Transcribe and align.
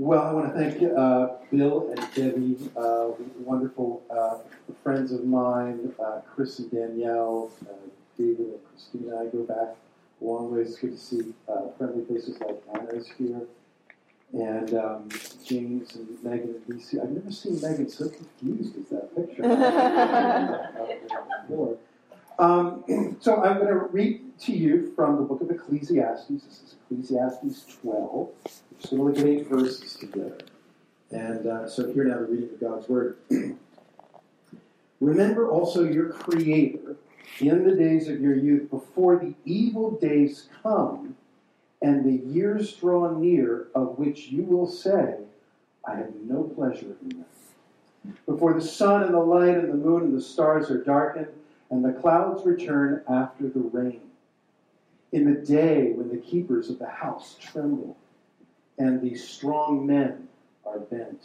Well, 0.00 0.22
I 0.22 0.32
want 0.32 0.54
to 0.54 0.58
thank 0.58 0.82
uh, 0.96 1.28
Bill 1.50 1.90
and 1.90 2.00
Debbie, 2.14 2.56
uh, 2.74 3.08
wonderful 3.40 4.02
uh, 4.08 4.38
friends 4.82 5.12
of 5.12 5.26
mine, 5.26 5.92
uh, 6.02 6.22
Chris 6.34 6.58
and 6.58 6.70
Danielle, 6.70 7.50
uh, 7.68 7.74
David 8.16 8.46
and 8.46 8.60
Christina. 8.70 9.18
I 9.18 9.26
go 9.26 9.42
back 9.42 9.76
a 10.18 10.24
long 10.24 10.54
ways. 10.54 10.68
It's 10.68 10.78
good 10.78 10.92
to 10.92 10.96
see 10.96 11.34
uh, 11.46 11.68
friendly 11.76 12.06
faces 12.06 12.40
like 12.40 12.62
Anna's 12.72 13.10
here. 13.18 13.42
And 14.32 14.72
um, 14.72 15.10
James 15.44 15.94
and 15.94 16.08
Megan 16.24 16.62
and 16.66 16.80
DC. 16.80 16.98
I've 16.98 17.10
never 17.10 17.30
seen 17.30 17.60
Megan 17.60 17.90
so 17.90 18.08
confused 18.08 18.78
as 18.78 18.88
that 18.88 19.14
picture. 19.14 19.44
um, 22.38 23.16
so 23.20 23.42
I'm 23.42 23.58
going 23.58 23.68
to 23.68 23.80
read 23.92 24.29
to 24.40 24.52
you 24.52 24.92
from 24.96 25.16
the 25.16 25.22
book 25.22 25.42
of 25.42 25.50
Ecclesiastes. 25.50 26.28
This 26.28 26.44
is 26.44 26.74
Ecclesiastes 26.90 27.76
12. 27.82 28.28
We're 28.44 28.50
just 28.80 28.90
going 28.90 29.02
to 29.02 29.04
look 29.04 29.18
at 29.18 29.26
eight 29.26 29.48
verses 29.48 29.94
together. 29.96 30.38
And 31.10 31.46
uh, 31.46 31.68
so 31.68 31.92
here 31.92 32.04
now 32.04 32.20
the 32.20 32.24
reading 32.24 32.50
of 32.54 32.60
God's 32.60 32.88
Word. 32.88 33.18
Remember 35.00 35.50
also 35.50 35.84
your 35.84 36.10
Creator 36.10 36.96
in 37.40 37.64
the 37.64 37.74
days 37.74 38.08
of 38.08 38.20
your 38.20 38.34
youth, 38.34 38.70
before 38.70 39.16
the 39.16 39.34
evil 39.44 39.90
days 39.92 40.48
come 40.62 41.16
and 41.82 42.04
the 42.04 42.26
years 42.26 42.72
draw 42.74 43.10
near, 43.10 43.68
of 43.74 43.98
which 43.98 44.28
you 44.28 44.42
will 44.42 44.66
say, 44.66 45.16
I 45.86 45.96
have 45.96 46.14
no 46.24 46.44
pleasure 46.44 46.96
in 47.02 47.08
them. 47.10 48.16
Before 48.26 48.54
the 48.54 48.60
sun 48.60 49.02
and 49.02 49.14
the 49.14 49.18
light 49.18 49.56
and 49.56 49.70
the 49.70 49.76
moon 49.76 50.04
and 50.04 50.16
the 50.16 50.22
stars 50.22 50.70
are 50.70 50.82
darkened, 50.82 51.28
and 51.70 51.84
the 51.84 51.92
clouds 51.92 52.44
return 52.44 53.02
after 53.08 53.48
the 53.48 53.60
rain. 53.60 54.00
In 55.12 55.24
the 55.24 55.40
day 55.40 55.92
when 55.92 56.08
the 56.08 56.18
keepers 56.18 56.70
of 56.70 56.78
the 56.78 56.88
house 56.88 57.36
tremble, 57.40 57.96
and 58.78 59.00
the 59.00 59.14
strong 59.14 59.86
men 59.86 60.28
are 60.64 60.78
bent, 60.78 61.22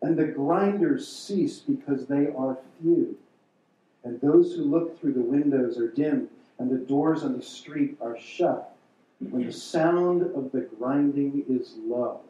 and 0.00 0.16
the 0.16 0.24
grinders 0.26 1.06
cease 1.06 1.58
because 1.58 2.06
they 2.06 2.28
are 2.28 2.58
few, 2.80 3.16
and 4.02 4.20
those 4.20 4.54
who 4.54 4.62
look 4.62 4.98
through 4.98 5.12
the 5.12 5.20
windows 5.20 5.78
are 5.78 5.88
dim, 5.88 6.28
and 6.58 6.70
the 6.70 6.78
doors 6.78 7.24
on 7.24 7.36
the 7.36 7.42
street 7.42 7.96
are 8.00 8.18
shut 8.18 8.74
when 9.30 9.46
the 9.46 9.52
sound 9.52 10.22
of 10.34 10.52
the 10.52 10.60
grinding 10.78 11.44
is 11.48 11.74
low, 11.78 12.20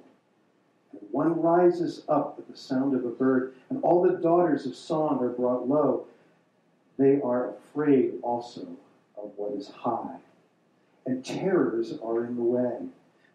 and 0.92 1.00
one 1.10 1.40
rises 1.40 2.02
up 2.08 2.36
at 2.38 2.48
the 2.48 2.56
sound 2.56 2.94
of 2.94 3.04
a 3.04 3.10
bird, 3.10 3.54
and 3.70 3.82
all 3.82 4.02
the 4.02 4.18
daughters 4.18 4.66
of 4.66 4.76
song 4.76 5.18
are 5.22 5.30
brought 5.30 5.68
low, 5.68 6.06
they 6.96 7.20
are 7.20 7.50
afraid 7.50 8.14
also 8.22 8.66
of 9.16 9.32
what 9.36 9.52
is 9.52 9.68
high, 9.68 10.16
and 11.06 11.24
terrors 11.24 11.94
are 12.02 12.24
in 12.24 12.36
the 12.36 12.42
way. 12.42 12.78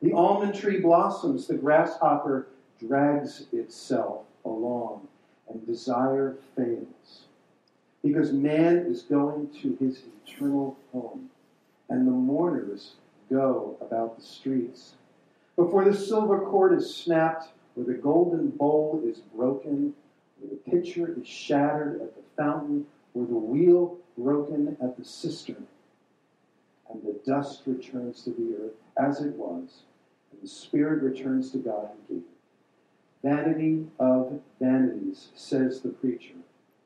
The 0.02 0.14
almond 0.14 0.56
tree 0.56 0.80
blossoms, 0.80 1.48
the 1.48 1.56
grasshopper 1.56 2.48
drags 2.80 3.46
itself 3.52 4.24
along, 4.46 5.08
and 5.50 5.66
desire 5.66 6.38
fails. 6.56 7.26
Because 8.04 8.32
man 8.32 8.78
is 8.78 9.02
going 9.02 9.50
to 9.62 9.76
his 9.80 10.04
eternal 10.26 10.78
home, 10.94 11.30
and 11.90 12.08
the 12.08 12.12
mourners 12.12 12.94
go 13.30 13.78
about 13.82 14.18
the 14.18 14.24
streets. 14.24 14.94
Before 15.56 15.84
the 15.84 15.96
silver 15.96 16.40
cord 16.46 16.78
is 16.78 16.96
snapped, 16.96 17.50
where 17.76 17.86
the 17.86 18.02
golden 18.02 18.50
bowl 18.50 19.02
is 19.06 19.20
broken, 19.36 19.94
where 20.40 20.50
the 20.50 20.72
pitcher 20.72 21.14
is 21.20 21.28
shattered 21.28 22.02
at 22.02 22.16
the 22.16 22.22
fountain, 22.38 22.86
where 23.14 23.26
the 23.26 23.34
wheel 23.34 23.98
broken 24.18 24.78
at 24.82 24.98
the 24.98 25.04
cistern, 25.04 25.68
and 26.90 27.02
the 27.04 27.20
dust 27.26 27.64
returns 27.66 28.24
to 28.24 28.32
the 28.32 28.56
earth 28.62 28.74
as 28.98 29.22
it 29.22 29.34
was, 29.36 29.84
and 30.32 30.42
the 30.42 30.48
spirit 30.48 31.04
returns 31.04 31.52
to 31.52 31.58
God 31.58 31.90
who 32.08 32.16
gave 32.16 32.24
it. 32.24 32.30
Vanity 33.22 33.86
of 34.00 34.40
vanities, 34.62 35.30
says 35.36 35.82
the 35.82 35.90
preacher, 35.90 36.36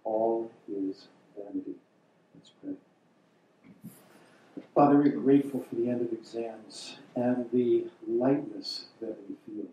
all 0.03 0.51
is 0.67 1.07
vanity. 1.37 1.75
Let's 2.35 2.51
pray. 2.63 2.73
Father, 4.73 4.97
we're 4.97 5.09
grateful 5.09 5.63
for 5.69 5.75
the 5.75 5.89
end 5.89 6.01
of 6.01 6.11
exams 6.11 6.97
and 7.16 7.49
the 7.51 7.85
lightness 8.07 8.85
that 8.99 9.16
we 9.29 9.35
feel. 9.45 9.67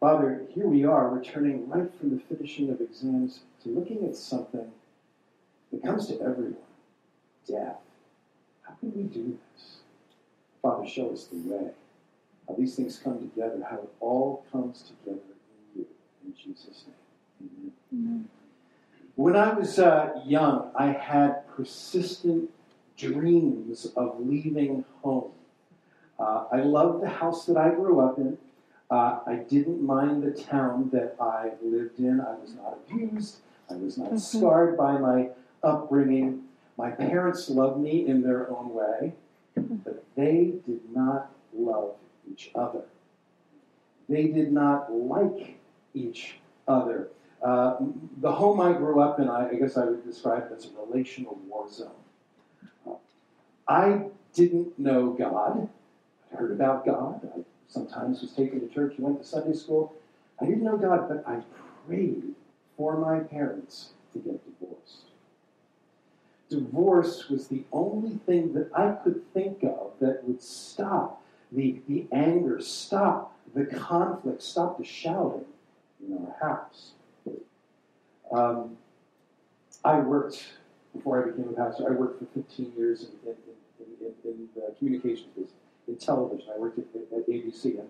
Father, 0.00 0.42
here 0.54 0.66
we 0.66 0.84
are, 0.84 1.08
returning 1.10 1.68
right 1.68 1.90
from 1.98 2.10
the 2.10 2.22
finishing 2.34 2.70
of 2.70 2.80
exams 2.80 3.40
to 3.62 3.68
looking 3.68 4.04
at 4.06 4.16
something 4.16 4.72
that 5.70 5.82
comes 5.82 6.08
to 6.08 6.14
everyone 6.20 6.56
death. 7.46 7.76
Can 8.80 8.92
we 8.96 9.02
do 9.04 9.38
this? 9.54 9.76
Father, 10.62 10.88
show 10.88 11.10
us 11.10 11.26
the 11.26 11.36
way. 11.36 11.70
How 12.48 12.54
these 12.56 12.74
things 12.74 12.98
come 13.02 13.18
together, 13.18 13.64
how 13.70 13.76
it 13.76 13.90
all 14.00 14.44
comes 14.50 14.82
together 14.82 15.20
in 15.76 15.80
you. 15.80 15.86
In 16.26 16.34
Jesus' 16.34 16.84
name. 16.86 17.52
Amen. 17.52 17.72
Amen. 17.92 18.28
When 19.14 19.36
I 19.36 19.52
was 19.52 19.78
uh, 19.78 20.10
young, 20.24 20.70
I 20.74 20.86
had 20.86 21.46
persistent 21.54 22.50
dreams 22.96 23.86
of 23.96 24.16
leaving 24.18 24.84
home. 25.02 25.32
Uh, 26.18 26.44
I 26.52 26.60
loved 26.62 27.02
the 27.02 27.08
house 27.08 27.46
that 27.46 27.56
I 27.56 27.70
grew 27.70 28.00
up 28.00 28.18
in. 28.18 28.36
Uh, 28.90 29.20
I 29.26 29.36
didn't 29.36 29.82
mind 29.82 30.22
the 30.22 30.30
town 30.32 30.90
that 30.92 31.16
I 31.20 31.52
lived 31.62 31.98
in. 31.98 32.20
I 32.20 32.34
was 32.34 32.54
not 32.54 32.78
abused. 32.88 33.36
I 33.70 33.74
was 33.74 33.96
not 33.96 34.08
mm-hmm. 34.08 34.16
scarred 34.18 34.76
by 34.76 34.98
my 34.98 35.28
upbringing. 35.62 36.44
My 36.80 36.90
parents 36.90 37.50
loved 37.50 37.78
me 37.78 38.06
in 38.06 38.22
their 38.22 38.48
own 38.50 38.72
way, 38.72 39.12
mm-hmm. 39.58 39.76
but 39.84 40.02
they 40.16 40.54
did 40.66 40.80
not 40.94 41.30
love 41.52 41.92
each 42.32 42.50
other. 42.54 42.84
They 44.08 44.28
did 44.28 44.50
not 44.50 44.90
like 44.90 45.58
each 45.92 46.36
other. 46.66 47.08
Uh, 47.42 47.76
the 48.22 48.32
home 48.32 48.62
I 48.62 48.72
grew 48.72 48.98
up 48.98 49.20
in, 49.20 49.28
I, 49.28 49.50
I 49.50 49.54
guess 49.56 49.76
I 49.76 49.84
would 49.84 50.06
describe 50.06 50.50
it 50.50 50.56
as 50.56 50.68
a 50.70 50.86
relational 50.86 51.38
war 51.46 51.70
zone. 51.70 51.90
I 53.68 54.06
didn't 54.32 54.78
know 54.78 55.10
God. 55.10 55.68
I 56.32 56.36
heard 56.36 56.52
about 56.52 56.86
God. 56.86 57.20
I 57.36 57.40
sometimes 57.68 58.22
was 58.22 58.32
taken 58.32 58.58
to 58.66 58.74
church 58.74 58.94
and 58.96 59.04
went 59.04 59.20
to 59.20 59.28
Sunday 59.28 59.54
school. 59.54 59.94
I 60.40 60.46
didn't 60.46 60.64
know 60.64 60.78
God, 60.78 61.10
but 61.10 61.24
I 61.28 61.42
prayed 61.86 62.22
for 62.78 62.96
my 62.96 63.20
parents 63.20 63.90
to 64.14 64.18
get 64.18 64.32
divorced. 64.32 64.49
Divorce 66.50 67.28
was 67.30 67.46
the 67.46 67.62
only 67.72 68.18
thing 68.26 68.52
that 68.54 68.70
I 68.74 68.92
could 69.04 69.22
think 69.32 69.62
of 69.62 69.92
that 70.00 70.24
would 70.24 70.42
stop 70.42 71.22
the, 71.52 71.80
the 71.88 72.06
anger, 72.12 72.60
stop 72.60 73.36
the 73.54 73.64
conflict, 73.64 74.42
stop 74.42 74.76
the 74.78 74.84
shouting 74.84 75.46
in 76.04 76.26
our 76.26 76.48
house. 76.48 76.92
Um, 78.32 78.76
I 79.84 80.00
worked, 80.00 80.44
before 80.92 81.22
I 81.22 81.30
became 81.30 81.48
a 81.50 81.52
pastor, 81.52 81.88
I 81.88 81.94
worked 81.94 82.18
for 82.18 82.26
15 82.34 82.72
years 82.76 83.06
in, 83.24 83.30
in, 83.30 83.36
in, 84.00 84.14
in 84.24 84.48
the 84.54 84.74
communications 84.76 85.28
business, 85.34 85.52
in 85.86 85.96
television. 85.96 86.48
I 86.54 86.58
worked 86.58 86.78
at, 86.80 86.84
at 87.16 87.28
ABC. 87.28 87.80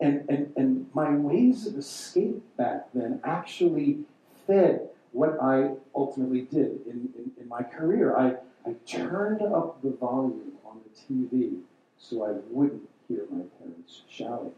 And, 0.00 0.28
and, 0.28 0.52
and 0.56 0.90
my 0.94 1.10
ways 1.10 1.66
of 1.66 1.76
escape 1.76 2.42
back 2.56 2.88
then 2.92 3.20
actually 3.24 4.00
fed 4.46 4.90
what 5.14 5.40
I 5.40 5.70
ultimately 5.94 6.42
did 6.42 6.80
in, 6.86 7.08
in, 7.16 7.30
in 7.40 7.48
my 7.48 7.62
career. 7.62 8.16
I, 8.16 8.34
I 8.68 8.74
turned 8.84 9.42
up 9.42 9.80
the 9.80 9.90
volume 9.90 10.52
on 10.66 10.80
the 10.84 11.14
TV 11.14 11.60
so 11.96 12.24
I 12.24 12.32
wouldn't 12.50 12.88
hear 13.08 13.24
my 13.30 13.44
parents 13.58 14.02
shouting. 14.10 14.52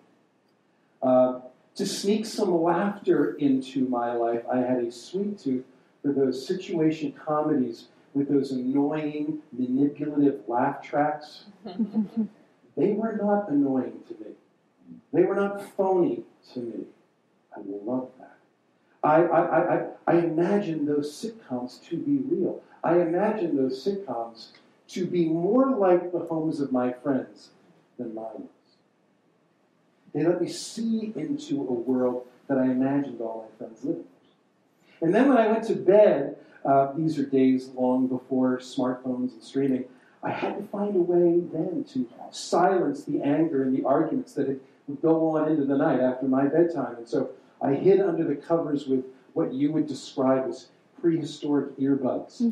Uh, 1.02 1.40
to 1.74 1.86
sneak 1.86 2.24
some 2.24 2.62
laughter 2.62 3.34
into 3.34 3.86
my 3.86 4.14
life, 4.14 4.42
I 4.50 4.58
had 4.58 4.78
a 4.78 4.90
sweet 4.90 5.38
tooth 5.38 5.64
for 6.02 6.12
those 6.12 6.46
situation 6.46 7.12
comedies 7.12 7.88
with 8.14 8.30
those 8.30 8.50
annoying, 8.50 9.40
manipulative 9.52 10.40
laugh 10.48 10.82
tracks, 10.82 11.44
they 12.76 12.92
were 12.92 13.18
not 13.20 13.50
annoying 13.50 14.00
to 14.08 14.14
me. 14.14 14.30
They 15.12 15.22
were 15.24 15.34
not 15.34 15.62
phony 15.76 16.22
to 16.54 16.60
me. 16.60 16.84
I 17.54 17.60
love 17.84 18.08
that. 18.18 18.35
I, 19.06 19.22
I, 19.24 19.86
I, 20.06 20.18
imagine 20.18 20.84
those 20.84 21.12
sitcoms 21.12 21.82
to 21.88 21.96
be 21.96 22.18
real. 22.34 22.60
I 22.82 23.00
imagine 23.00 23.56
those 23.56 23.84
sitcoms 23.84 24.48
to 24.88 25.06
be 25.06 25.28
more 25.28 25.76
like 25.76 26.10
the 26.12 26.18
homes 26.18 26.60
of 26.60 26.72
my 26.72 26.92
friends 26.92 27.50
than 27.98 28.14
mine 28.14 28.24
was. 28.34 28.48
They 30.12 30.24
let 30.24 30.40
me 30.40 30.48
see 30.48 31.12
into 31.14 31.60
a 31.60 31.72
world 31.72 32.26
that 32.48 32.58
I 32.58 32.64
imagined 32.64 33.20
all 33.20 33.48
my 33.48 33.58
friends 33.58 33.84
lived 33.84 34.00
in. 34.00 35.06
And 35.06 35.14
then 35.14 35.28
when 35.28 35.36
I 35.36 35.46
went 35.48 35.64
to 35.64 35.76
bed, 35.76 36.36
uh, 36.64 36.92
these 36.96 37.18
are 37.18 37.26
days 37.26 37.68
long 37.68 38.08
before 38.08 38.58
smartphones 38.58 39.32
and 39.32 39.42
streaming. 39.42 39.84
I 40.22 40.30
had 40.30 40.56
to 40.56 40.64
find 40.64 40.96
a 40.96 41.00
way 41.00 41.40
then 41.52 41.84
to 41.92 42.08
silence 42.32 43.04
the 43.04 43.22
anger 43.22 43.62
and 43.62 43.76
the 43.76 43.84
arguments 43.84 44.32
that 44.34 44.48
would 44.88 45.02
go 45.02 45.36
on 45.36 45.48
into 45.48 45.64
the 45.64 45.76
night 45.76 46.00
after 46.00 46.26
my 46.26 46.46
bedtime. 46.46 46.96
And 46.96 47.08
so 47.08 47.30
I 47.60 47.74
hid 47.74 48.00
under 48.00 48.24
the 48.24 48.36
covers 48.36 48.86
with 48.86 49.04
what 49.32 49.52
you 49.52 49.72
would 49.72 49.86
describe 49.86 50.48
as 50.48 50.68
prehistoric 51.00 51.76
earbuds, 51.78 52.42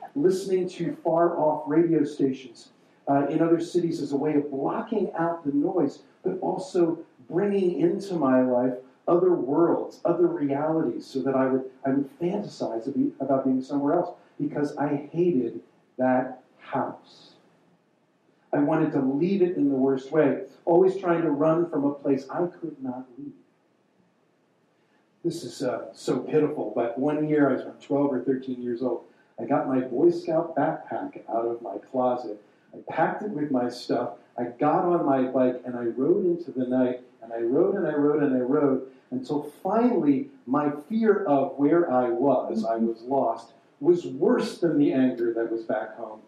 listening 0.14 0.68
to 0.70 0.96
far 1.02 1.36
off 1.38 1.64
radio 1.66 2.04
stations 2.04 2.70
uh, 3.08 3.26
in 3.26 3.42
other 3.42 3.60
cities 3.60 4.00
as 4.00 4.12
a 4.12 4.16
way 4.16 4.34
of 4.34 4.50
blocking 4.50 5.12
out 5.18 5.44
the 5.44 5.52
noise, 5.52 6.00
but 6.22 6.38
also 6.40 6.98
bringing 7.28 7.80
into 7.80 8.14
my 8.14 8.42
life 8.42 8.74
other 9.08 9.34
worlds, 9.34 10.00
other 10.04 10.26
realities, 10.26 11.06
so 11.06 11.20
that 11.22 11.34
I 11.34 11.46
would, 11.46 11.64
I 11.84 11.90
would 11.90 12.08
fantasize 12.20 12.86
about 13.20 13.44
being 13.44 13.62
somewhere 13.62 13.94
else 13.94 14.16
because 14.40 14.76
I 14.76 15.08
hated 15.12 15.60
that 15.98 16.42
house. 16.58 17.32
I 18.52 18.58
wanted 18.58 18.92
to 18.92 19.00
leave 19.00 19.42
it 19.42 19.56
in 19.56 19.68
the 19.68 19.74
worst 19.74 20.12
way, 20.12 20.44
always 20.64 20.96
trying 20.96 21.22
to 21.22 21.30
run 21.30 21.68
from 21.68 21.84
a 21.84 21.94
place 21.94 22.26
I 22.30 22.46
could 22.46 22.76
not 22.82 23.06
leave. 23.18 23.32
This 25.22 25.44
is 25.44 25.62
uh, 25.62 25.92
so 25.92 26.20
pitiful, 26.20 26.72
but 26.74 26.98
one 26.98 27.28
year 27.28 27.50
I 27.50 27.52
was 27.54 27.64
12 27.84 28.12
or 28.12 28.20
13 28.22 28.62
years 28.62 28.80
old. 28.80 29.04
I 29.38 29.44
got 29.44 29.68
my 29.68 29.80
Boy 29.80 30.10
Scout 30.10 30.56
backpack 30.56 31.20
out 31.28 31.44
of 31.44 31.60
my 31.60 31.76
closet. 31.90 32.42
I 32.72 32.78
packed 32.90 33.22
it 33.22 33.30
with 33.30 33.50
my 33.50 33.68
stuff. 33.68 34.12
I 34.38 34.44
got 34.44 34.84
on 34.84 35.04
my 35.04 35.24
bike 35.24 35.60
and 35.66 35.76
I 35.76 35.84
rode 35.84 36.24
into 36.24 36.50
the 36.50 36.66
night 36.66 37.02
and 37.22 37.34
I 37.34 37.40
rode 37.40 37.74
and 37.74 37.86
I 37.86 37.92
rode 37.92 38.22
and 38.22 38.34
I 38.34 38.40
rode 38.40 38.86
until 39.10 39.42
finally 39.62 40.28
my 40.46 40.70
fear 40.88 41.24
of 41.24 41.58
where 41.58 41.90
I 41.90 42.08
was, 42.08 42.64
I 42.64 42.76
was 42.76 43.02
lost, 43.02 43.52
was 43.80 44.06
worse 44.06 44.58
than 44.58 44.78
the 44.78 44.92
anger 44.94 45.34
that 45.34 45.52
was 45.52 45.64
back 45.64 45.96
home. 45.96 46.20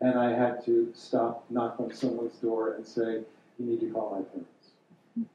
And 0.00 0.18
I 0.18 0.30
had 0.30 0.64
to 0.64 0.90
stop, 0.94 1.44
knock 1.50 1.78
on 1.78 1.92
someone's 1.92 2.36
door, 2.36 2.74
and 2.74 2.86
say, 2.86 3.20
You 3.58 3.66
need 3.66 3.80
to 3.80 3.90
call 3.90 4.10
my 4.10 4.22
parents. 4.22 5.28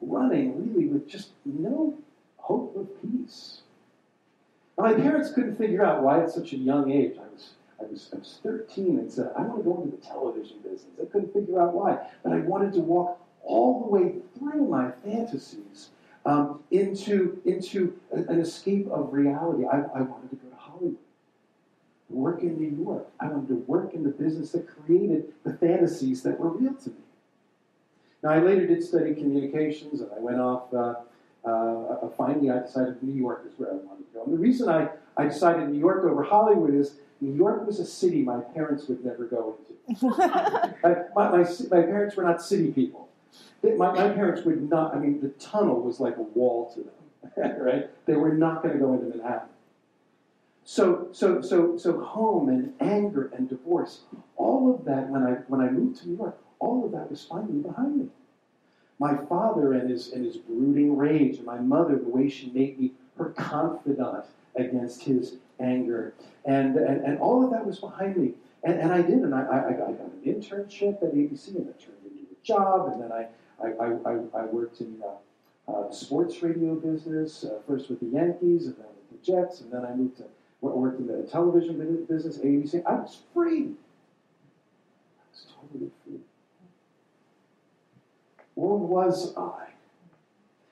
Running 0.00 0.74
really 0.74 0.86
with 0.86 1.08
just 1.08 1.30
no 1.44 1.98
hope 2.42 2.76
of 2.76 2.88
peace. 3.00 3.62
My 4.76 4.94
parents 4.94 5.32
couldn't 5.32 5.56
figure 5.56 5.84
out 5.84 6.02
why 6.02 6.22
at 6.22 6.30
such 6.30 6.52
a 6.52 6.56
young 6.56 6.90
age 6.90 7.16
I 7.18 7.32
was 7.32 7.50
I 7.82 7.90
was, 7.90 8.10
I 8.12 8.18
was 8.18 8.38
13 8.42 8.98
and 8.98 9.12
said, 9.12 9.32
I 9.36 9.42
want 9.42 9.64
to 9.64 9.64
go 9.64 9.82
into 9.82 9.96
the 9.96 10.02
television 10.02 10.58
business. 10.58 10.92
I 11.00 11.04
couldn't 11.06 11.32
figure 11.32 11.60
out 11.60 11.72
why. 11.74 11.98
But 12.22 12.32
I 12.32 12.38
wanted 12.38 12.72
to 12.74 12.80
walk 12.80 13.18
all 13.42 13.80
the 13.80 13.88
way 13.88 14.14
through 14.38 14.68
my 14.68 14.92
fantasies 15.04 15.90
um, 16.24 16.60
into, 16.70 17.40
into 17.44 17.98
an 18.12 18.40
escape 18.40 18.86
of 18.88 19.12
reality. 19.12 19.64
I, 19.66 19.78
I 19.78 20.02
wanted 20.02 20.30
to 20.30 20.36
go 20.36 20.48
to 20.50 20.56
Hollywood, 20.56 20.96
work 22.08 22.42
in 22.42 22.56
New 22.56 22.84
York. 22.84 23.08
I 23.18 23.26
wanted 23.26 23.48
to 23.48 23.56
work 23.66 23.94
in 23.94 24.04
the 24.04 24.10
business 24.10 24.52
that 24.52 24.68
created 24.68 25.32
the 25.42 25.54
fantasies 25.54 26.22
that 26.22 26.38
were 26.38 26.50
real 26.50 26.74
to 26.74 26.90
me. 26.90 26.96
Now, 28.22 28.30
I 28.30 28.38
later 28.38 28.66
did 28.66 28.84
study 28.84 29.14
communications, 29.14 30.00
and 30.00 30.10
I 30.16 30.20
went 30.20 30.38
off. 30.38 30.72
Uh, 30.72 30.94
uh, 31.44 32.08
finally, 32.16 32.50
I 32.50 32.60
decided 32.60 33.02
New 33.02 33.14
York 33.14 33.44
is 33.46 33.58
where 33.58 33.70
I 33.70 33.74
wanted 33.74 34.06
to 34.06 34.14
go. 34.14 34.24
And 34.24 34.32
the 34.32 34.38
reason 34.38 34.68
I, 34.68 34.88
I 35.16 35.24
decided 35.24 35.68
New 35.68 35.78
York 35.78 36.04
over 36.04 36.22
Hollywood 36.22 36.74
is 36.74 36.96
New 37.20 37.34
York 37.34 37.66
was 37.66 37.80
a 37.80 37.86
city 37.86 38.22
my 38.22 38.40
parents 38.40 38.88
would 38.88 39.04
never 39.04 39.24
go 39.24 39.56
into. 39.58 40.06
my, 40.82 40.96
my, 41.14 41.44
my, 41.70 41.82
parents 41.82 42.16
were 42.16 42.22
not 42.22 42.40
city 42.40 42.70
people. 42.70 43.08
They, 43.62 43.74
my, 43.74 43.92
my 43.92 44.10
parents 44.10 44.44
would 44.44 44.68
not, 44.70 44.94
I 44.94 44.98
mean, 44.98 45.20
the 45.20 45.28
tunnel 45.30 45.80
was 45.80 45.98
like 45.98 46.16
a 46.16 46.22
wall 46.22 46.72
to 46.74 47.42
them, 47.42 47.60
right? 47.60 47.90
They 48.06 48.14
were 48.14 48.34
not 48.34 48.62
going 48.62 48.74
to 48.74 48.80
go 48.80 48.94
into 48.94 49.06
Manhattan. 49.06 49.48
So, 50.64 51.08
so, 51.10 51.40
so, 51.40 51.76
so 51.76 52.00
home 52.00 52.48
and 52.48 52.74
anger 52.80 53.32
and 53.36 53.48
divorce, 53.48 54.00
all 54.36 54.72
of 54.72 54.84
that, 54.84 55.08
when 55.08 55.24
I, 55.24 55.32
when 55.48 55.60
I 55.60 55.68
moved 55.68 56.00
to 56.02 56.08
New 56.08 56.16
York, 56.16 56.38
all 56.60 56.84
of 56.84 56.92
that 56.92 57.10
was 57.10 57.24
finally 57.24 57.58
behind 57.58 57.98
me. 57.98 58.06
My 59.02 59.16
father 59.16 59.72
and 59.72 59.90
his, 59.90 60.12
and 60.12 60.24
his 60.24 60.36
brooding 60.36 60.96
rage, 60.96 61.38
and 61.38 61.44
my 61.44 61.58
mother, 61.58 61.96
the 61.96 62.08
way 62.08 62.28
she 62.28 62.50
made 62.50 62.78
me 62.78 62.92
her 63.18 63.30
confidant 63.30 64.26
against 64.54 65.02
his 65.02 65.38
anger. 65.58 66.14
And, 66.44 66.76
and, 66.76 67.04
and 67.04 67.18
all 67.18 67.44
of 67.44 67.50
that 67.50 67.66
was 67.66 67.80
behind 67.80 68.16
me. 68.16 68.34
And, 68.62 68.78
and 68.78 68.92
I 68.92 69.02
did, 69.02 69.18
and 69.18 69.34
I, 69.34 69.42
I, 69.42 69.68
I 69.70 69.72
got 69.72 69.88
an 69.88 70.12
internship 70.24 71.02
at 71.02 71.14
ABC, 71.14 71.48
and 71.48 71.68
it 71.68 71.80
turned 71.80 71.96
into 72.04 72.30
a 72.30 72.44
job, 72.44 72.92
and 72.92 73.02
then 73.02 73.10
I, 73.10 73.26
I, 73.60 73.86
I, 74.08 74.42
I 74.42 74.44
worked 74.44 74.80
in 74.80 75.02
uh, 75.02 75.72
uh, 75.72 75.88
the 75.88 75.94
sports 75.94 76.40
radio 76.40 76.76
business, 76.76 77.42
uh, 77.42 77.58
first 77.66 77.90
with 77.90 77.98
the 77.98 78.06
Yankees, 78.06 78.66
and 78.66 78.76
then 78.76 78.86
with 78.86 79.20
the 79.20 79.26
Jets, 79.26 79.62
and 79.62 79.72
then 79.72 79.84
I 79.84 79.94
moved 79.96 80.18
to 80.18 80.24
worked 80.60 81.00
in 81.00 81.08
the 81.08 81.24
television 81.24 82.06
business, 82.08 82.38
ABC. 82.38 82.84
I 82.86 82.94
was 82.94 83.18
free. 83.34 83.72
I 85.18 85.24
was 85.32 85.46
totally 85.60 85.90
free. 86.04 86.20
Or 88.56 88.78
was 88.78 89.36
I? 89.36 89.68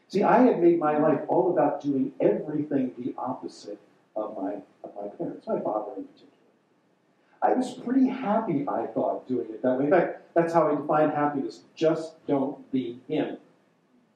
See, 0.09 0.23
I 0.23 0.43
had 0.43 0.61
made 0.61 0.79
my 0.79 0.99
life 0.99 1.21
all 1.29 1.53
about 1.53 1.81
doing 1.81 2.13
everything 2.21 2.93
the 2.99 3.15
opposite 3.17 3.79
of 4.17 4.37
my, 4.37 4.55
of 4.83 4.95
my 4.97 5.09
parents, 5.17 5.47
my 5.47 5.61
father 5.61 5.93
in 5.97 6.05
particular. 6.05 6.31
I 7.43 7.53
was 7.55 7.73
pretty 7.73 8.09
happy, 8.09 8.67
I 8.69 8.87
thought, 8.87 9.27
doing 9.27 9.47
it 9.51 9.63
that 9.63 9.79
way. 9.79 9.85
In 9.85 9.91
fact, 9.91 10.35
that's 10.35 10.53
how 10.53 10.71
I 10.71 10.75
define 10.75 11.11
happiness. 11.11 11.61
Just 11.75 12.27
don't 12.27 12.71
be 12.71 12.99
him, 13.09 13.39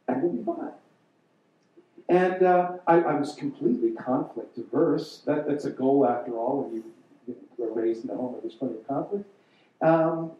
and 0.08 0.22
we'll 0.22 0.32
be 0.32 0.44
fine. 0.44 0.72
And 2.08 2.43
uh, 2.43 2.72
I, 2.87 2.96
I, 2.96 3.14
was 3.14 3.34
completely 3.34 3.93
conflict 3.93 4.58
averse. 4.58 5.22
That, 5.25 5.46
that's 5.49 5.64
a 5.64 5.70
goal, 5.70 6.06
after 6.06 6.32
all, 6.32 6.64
when 6.64 6.75
you, 6.75 6.84
were 7.56 7.72
raised 7.72 8.05
in 8.05 8.11
a 8.11 8.14
home 8.14 8.32
where 8.32 8.43
there's 8.43 8.55
plenty 8.55 8.75
of 8.75 8.87
conflict. 8.87 9.25
Um, 9.81 10.32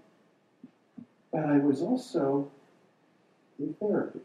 but 1.33 1.47
I 1.47 1.59
was 1.59 1.81
also 1.81 2.51
in 3.59 3.75
therapy. 3.75 4.21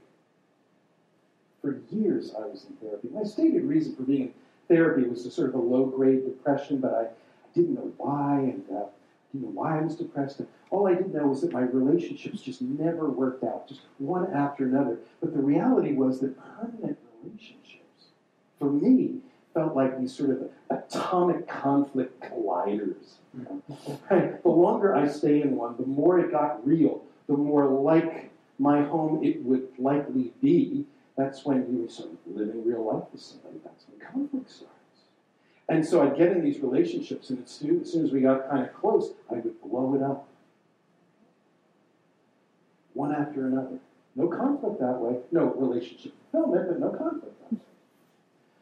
For 1.61 1.79
years, 1.91 2.33
I 2.37 2.45
was 2.47 2.65
in 2.69 2.75
therapy. 2.77 3.09
My 3.11 3.23
stated 3.23 3.63
reason 3.63 3.95
for 3.95 4.03
being 4.03 4.21
in 4.21 4.33
therapy 4.67 5.03
was 5.03 5.25
a 5.25 5.31
sort 5.31 5.49
of 5.49 5.55
a 5.55 5.59
low 5.59 5.85
grade 5.85 6.25
depression, 6.25 6.79
but 6.79 6.93
I, 6.93 7.07
didn't 7.53 7.75
know 7.75 7.91
why, 7.97 8.39
and 8.39 8.63
uh, 8.69 8.85
didn't 9.31 9.47
know 9.47 9.61
why 9.61 9.79
I 9.79 9.81
was 9.81 9.95
depressed. 9.95 10.39
And 10.39 10.47
all 10.69 10.87
I 10.87 10.93
did 10.93 11.13
know 11.13 11.27
was 11.27 11.41
that 11.41 11.51
my 11.51 11.61
relationships 11.61 12.41
just 12.41 12.61
never 12.61 13.09
worked 13.09 13.43
out, 13.43 13.67
just 13.67 13.81
one 13.97 14.31
after 14.33 14.65
another. 14.65 14.99
But 15.19 15.33
the 15.33 15.39
reality 15.39 15.93
was 15.93 16.19
that 16.19 16.35
permanent 16.37 16.97
relationships, 17.23 18.05
for 18.57 18.71
me, 18.71 19.15
felt 19.53 19.75
like 19.75 19.99
these 19.99 20.15
sort 20.15 20.29
of 20.29 20.49
atomic 20.69 21.47
conflict 21.47 22.21
colliders. 22.21 22.95
You 23.37 23.45
know? 24.09 24.39
the 24.43 24.49
longer 24.49 24.95
I 24.95 25.07
stay 25.07 25.43
in 25.43 25.55
one, 25.55 25.77
the 25.77 25.85
more 25.85 26.19
it 26.19 26.31
got 26.31 26.65
real, 26.65 27.03
the 27.27 27.37
more 27.37 27.67
like 27.67 28.28
my 28.59 28.83
home 28.83 29.23
it 29.23 29.41
would 29.43 29.69
likely 29.79 30.33
be. 30.41 30.85
That's 31.17 31.45
when 31.45 31.65
you 31.69 31.89
start 31.89 32.09
living 32.27 32.65
real 32.65 32.85
life 32.85 33.05
with 33.11 33.21
somebody. 33.21 33.59
That's 33.63 33.85
when 33.87 33.99
conflict 33.99 34.51
starts. 34.51 34.73
And 35.67 35.85
so 35.85 36.01
I'd 36.01 36.17
get 36.17 36.31
in 36.31 36.43
these 36.43 36.59
relationships, 36.59 37.29
and 37.29 37.43
as 37.43 37.51
soon, 37.51 37.81
as 37.81 38.11
we 38.11 38.21
got 38.21 38.49
kind 38.49 38.63
of 38.63 38.73
close, 38.73 39.11
I 39.29 39.35
would 39.35 39.61
blow 39.61 39.95
it 39.95 40.01
up. 40.01 40.27
One 42.93 43.13
after 43.13 43.45
another. 43.45 43.79
No 44.15 44.27
conflict 44.27 44.79
that 44.79 44.99
way. 44.99 45.17
No 45.31 45.53
relationship 45.53 46.13
fulfillment, 46.31 46.69
but 46.69 46.79
no 46.79 46.89
conflict 46.89 47.39
that 47.39 47.53
way. 47.53 47.61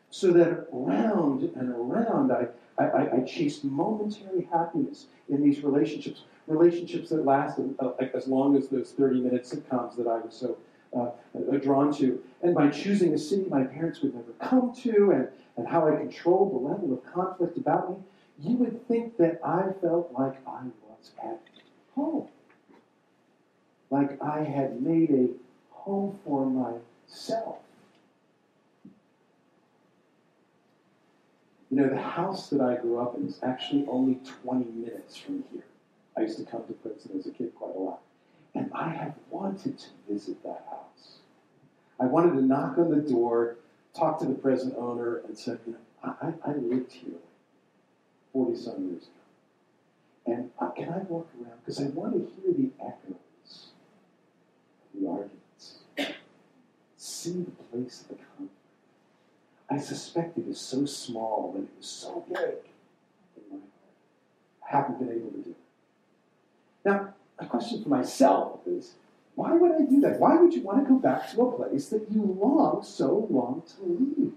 So 0.10 0.32
that 0.34 0.68
around 0.74 1.44
and 1.44 1.70
around, 1.70 2.32
I, 2.32 2.48
I, 2.78 3.18
I 3.18 3.20
chased 3.22 3.64
momentary 3.64 4.48
happiness 4.52 5.06
in 5.30 5.42
these 5.44 5.64
relationships. 5.64 6.24
Relationships 6.48 7.10
that 7.10 7.26
lasted 7.26 7.76
uh, 7.80 7.92
as 8.14 8.28
long 8.28 8.56
as 8.56 8.70
those 8.70 8.92
30 8.92 9.20
minute 9.22 9.44
sitcoms 9.44 9.98
that 9.98 10.08
I 10.08 10.20
was 10.20 10.34
so 10.34 10.58
uh, 10.96 11.10
uh, 11.38 11.58
drawn 11.58 11.94
to. 11.98 12.24
And 12.42 12.56
by 12.56 12.70
choosing 12.70 13.14
a 13.14 13.18
city 13.18 13.46
my 13.50 13.64
parents 13.64 14.02
would 14.02 14.16
never 14.16 14.32
come 14.42 14.74
to, 14.84 15.12
and, 15.12 15.28
and 15.58 15.68
how 15.68 15.88
I 15.88 15.98
controlled 15.98 16.54
the 16.54 16.68
level 16.68 16.94
of 16.94 17.14
conflict 17.14 17.58
about 17.58 17.90
me, 17.90 17.98
you 18.40 18.56
would 18.58 18.88
think 18.88 19.18
that 19.18 19.42
I 19.44 19.74
felt 19.82 20.12
like 20.18 20.38
I 20.48 20.64
was 20.88 21.12
at 21.24 21.42
home. 21.96 22.28
Like 23.90 24.22
I 24.22 24.44
had 24.44 24.82
made 24.82 25.12
a 25.12 25.30
home 25.72 26.20
for 26.24 26.46
myself. 26.46 27.58
You 31.70 31.78
know, 31.78 31.90
the 31.90 32.02
house 32.02 32.50
that 32.50 32.62
I 32.62 32.78
grew 32.78 33.00
up 33.00 33.16
in 33.18 33.28
is 33.28 33.40
actually 33.44 33.86
only 33.90 34.20
20 34.44 34.66
minutes 34.72 35.18
from 35.18 35.44
here. 35.52 35.67
I 36.18 36.22
used 36.22 36.38
to 36.40 36.46
come 36.46 36.64
to 36.66 36.74
Princeton 36.74 37.20
as 37.20 37.28
a 37.28 37.32
kid 37.32 37.54
quite 37.56 37.76
a 37.76 37.80
lot. 37.80 38.02
And 38.56 38.72
I 38.74 38.90
have 38.90 39.14
wanted 39.30 39.78
to 39.78 39.88
visit 40.10 40.42
that 40.44 40.66
house. 40.70 41.20
I 42.00 42.06
wanted 42.06 42.34
to 42.34 42.42
knock 42.42 42.78
on 42.78 42.90
the 42.90 42.98
door, 42.98 43.58
talk 43.96 44.20
to 44.20 44.26
the 44.26 44.34
present 44.34 44.74
owner, 44.78 45.18
and 45.18 45.38
say, 45.38 45.58
you 45.66 45.74
know, 45.74 46.16
I, 46.22 46.34
I 46.44 46.54
lived 46.54 46.92
here 46.92 47.20
40 48.34 48.56
some 48.56 48.90
years 48.90 49.04
ago. 49.04 49.12
And 50.26 50.52
uh, 50.60 50.70
can 50.72 50.90
I 50.90 51.00
walk 51.00 51.30
around? 51.40 51.60
Because 51.64 51.80
I 51.80 51.86
want 51.86 52.14
to 52.14 52.42
hear 52.42 52.54
the 52.54 52.72
echoes 52.80 53.68
of 54.94 55.02
the 55.02 55.08
arguments, 55.08 56.16
see 56.98 57.44
the 57.44 57.52
place 57.52 58.02
of 58.02 58.18
the 58.18 58.24
conflict. 58.24 58.54
I 59.70 59.78
suspect 59.78 60.38
it 60.38 60.48
is 60.48 60.60
so 60.60 60.86
small 60.86 61.54
that 61.54 61.62
it 61.62 61.70
was 61.78 61.88
so 61.88 62.26
big 62.28 62.38
in 63.36 63.44
my 63.52 63.58
heart. 63.58 64.68
I 64.68 64.78
haven't 64.78 65.00
been 65.00 65.10
able 65.10 65.32
to 65.32 65.38
do 65.38 65.50
it. 65.52 65.67
Now, 66.88 67.14
my 67.38 67.46
question 67.46 67.84
for 67.84 67.90
myself 67.90 68.62
is 68.66 68.94
why 69.36 69.52
would 69.52 69.74
I 69.74 69.82
do 69.82 70.00
that? 70.00 70.22
Why 70.22 70.38
would 70.38 70.54
you 70.54 70.62
want 70.62 70.82
to 70.86 70.90
go 70.90 70.98
back 70.98 71.30
to 71.32 71.42
a 71.42 71.52
place 71.52 71.90
that 71.90 72.10
you 72.10 72.22
long 72.22 72.82
so 72.82 73.28
long 73.30 73.62
to 73.76 73.84
leave? 73.84 74.32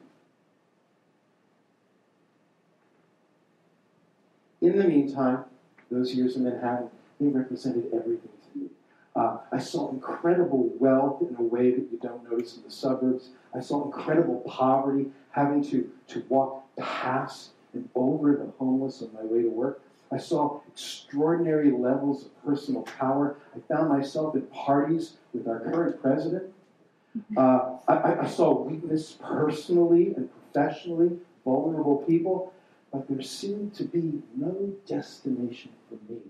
In 4.61 4.77
the 4.77 4.85
meantime, 4.85 5.45
those 5.93 6.13
years 6.13 6.35
in 6.35 6.43
Manhattan, 6.43 6.91
they 7.21 7.29
represented 7.29 7.87
everything 7.95 8.33
to 8.53 8.59
me. 8.59 8.67
Uh, 9.15 9.39
I 9.53 9.59
saw 9.59 9.89
incredible 9.93 10.73
wealth 10.81 11.23
in 11.23 11.37
a 11.37 11.43
way 11.43 11.71
that 11.71 11.87
you 11.93 12.01
don't 12.03 12.29
notice 12.29 12.57
in 12.57 12.65
the 12.65 12.71
suburbs. 12.71 13.29
I 13.55 13.61
saw 13.61 13.85
incredible 13.85 14.41
poverty, 14.41 15.07
having 15.31 15.63
to, 15.71 15.89
to 16.09 16.25
walk 16.29 16.65
past 16.77 17.51
and 17.73 17.89
over 17.95 18.35
the 18.35 18.51
homeless 18.59 19.03
on 19.03 19.13
my 19.15 19.23
way 19.23 19.43
to 19.43 19.51
work. 19.51 19.81
I 20.13 20.19
saw 20.19 20.61
extraordinary 20.67 21.71
levels 21.71 22.27
of 22.27 22.45
personal 22.45 22.83
power. 22.83 23.37
I 23.55 23.61
found 23.73 23.89
myself 23.89 24.35
at 24.35 24.51
parties 24.53 25.15
with 25.33 25.47
our 25.47 25.61
current 25.61 26.03
president. 26.03 26.53
Uh, 27.37 27.77
I, 27.89 28.21
I 28.21 28.27
saw 28.27 28.63
weakness 28.63 29.17
personally 29.23 30.15
and 30.17 30.29
professionally, 30.53 31.19
vulnerable 31.45 31.99
people, 31.99 32.53
but 32.93 33.09
there 33.09 33.23
seemed 33.23 33.75
to 33.75 33.85
be 33.85 34.23
no 34.37 34.73
destination 34.87 35.73
for 35.89 35.97
me. 36.13 36.21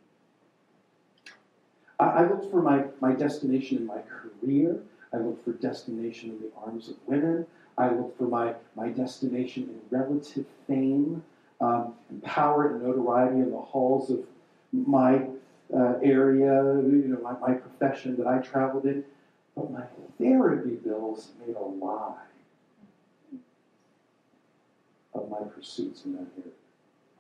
I, 1.99 2.05
I 2.05 2.29
looked 2.29 2.51
for 2.51 2.63
my, 2.63 2.85
my 3.01 3.13
destination 3.13 3.79
in 3.79 3.87
my 3.87 4.01
career. 4.03 4.79
I 5.13 5.19
looked 5.19 5.45
for 5.45 5.53
destination 5.53 6.31
in 6.31 6.39
the 6.41 6.51
arms 6.65 6.89
of 6.89 6.97
women. 7.07 7.47
I 7.77 7.91
looked 7.91 8.19
for 8.19 8.29
my, 8.29 8.55
my 8.77 8.89
destination 8.89 9.65
in 9.65 9.99
relative 9.99 10.47
fame 10.67 11.23
um, 11.61 11.95
and 12.09 12.23
power 12.23 12.69
and 12.69 12.83
notoriety 12.83 13.37
in 13.37 13.51
the 13.51 13.59
halls 13.59 14.11
of 14.11 14.21
my 14.73 15.27
uh, 15.75 15.95
area, 16.03 16.63
you 16.83 17.05
know, 17.07 17.21
my, 17.23 17.35
my 17.47 17.55
profession 17.55 18.17
that 18.17 18.27
I 18.27 18.39
traveled 18.39 18.87
in. 18.87 19.05
But 19.57 19.71
my 19.71 19.83
therapy 20.19 20.77
bills 20.77 21.33
made 21.45 21.57
a 21.57 21.61
lie 21.61 22.15
of 25.15 25.29
my 25.29 25.41
pursuits 25.55 26.05
in 26.05 26.13
that 26.13 26.27
area. 26.39 26.53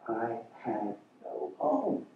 I 0.08 0.38
had 0.58 0.96
no 1.24 1.52
home. 1.58 2.06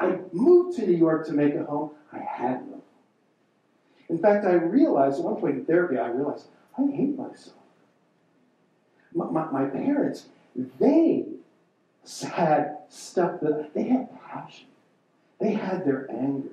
I 0.00 0.18
moved 0.32 0.76
to 0.78 0.86
New 0.86 0.96
York 0.96 1.26
to 1.26 1.32
make 1.32 1.54
a 1.54 1.64
home. 1.64 1.90
I 2.12 2.18
had 2.18 2.66
no 2.66 2.72
home. 2.72 2.82
In 4.08 4.18
fact, 4.18 4.46
I 4.46 4.52
realized 4.52 5.18
at 5.18 5.24
one 5.24 5.36
point 5.36 5.56
in 5.56 5.64
therapy, 5.64 5.98
I 5.98 6.08
realized 6.08 6.46
I 6.78 6.86
hate 6.86 7.18
myself. 7.18 7.56
My, 9.12 9.26
my, 9.30 9.50
my 9.50 9.64
parents, 9.66 10.26
they 10.78 11.26
had 12.22 12.78
stuff 12.88 13.40
that 13.42 13.74
they 13.74 13.84
had 13.84 14.08
passion. 14.22 14.66
They 15.40 15.52
had 15.52 15.84
their 15.84 16.10
anger. 16.10 16.48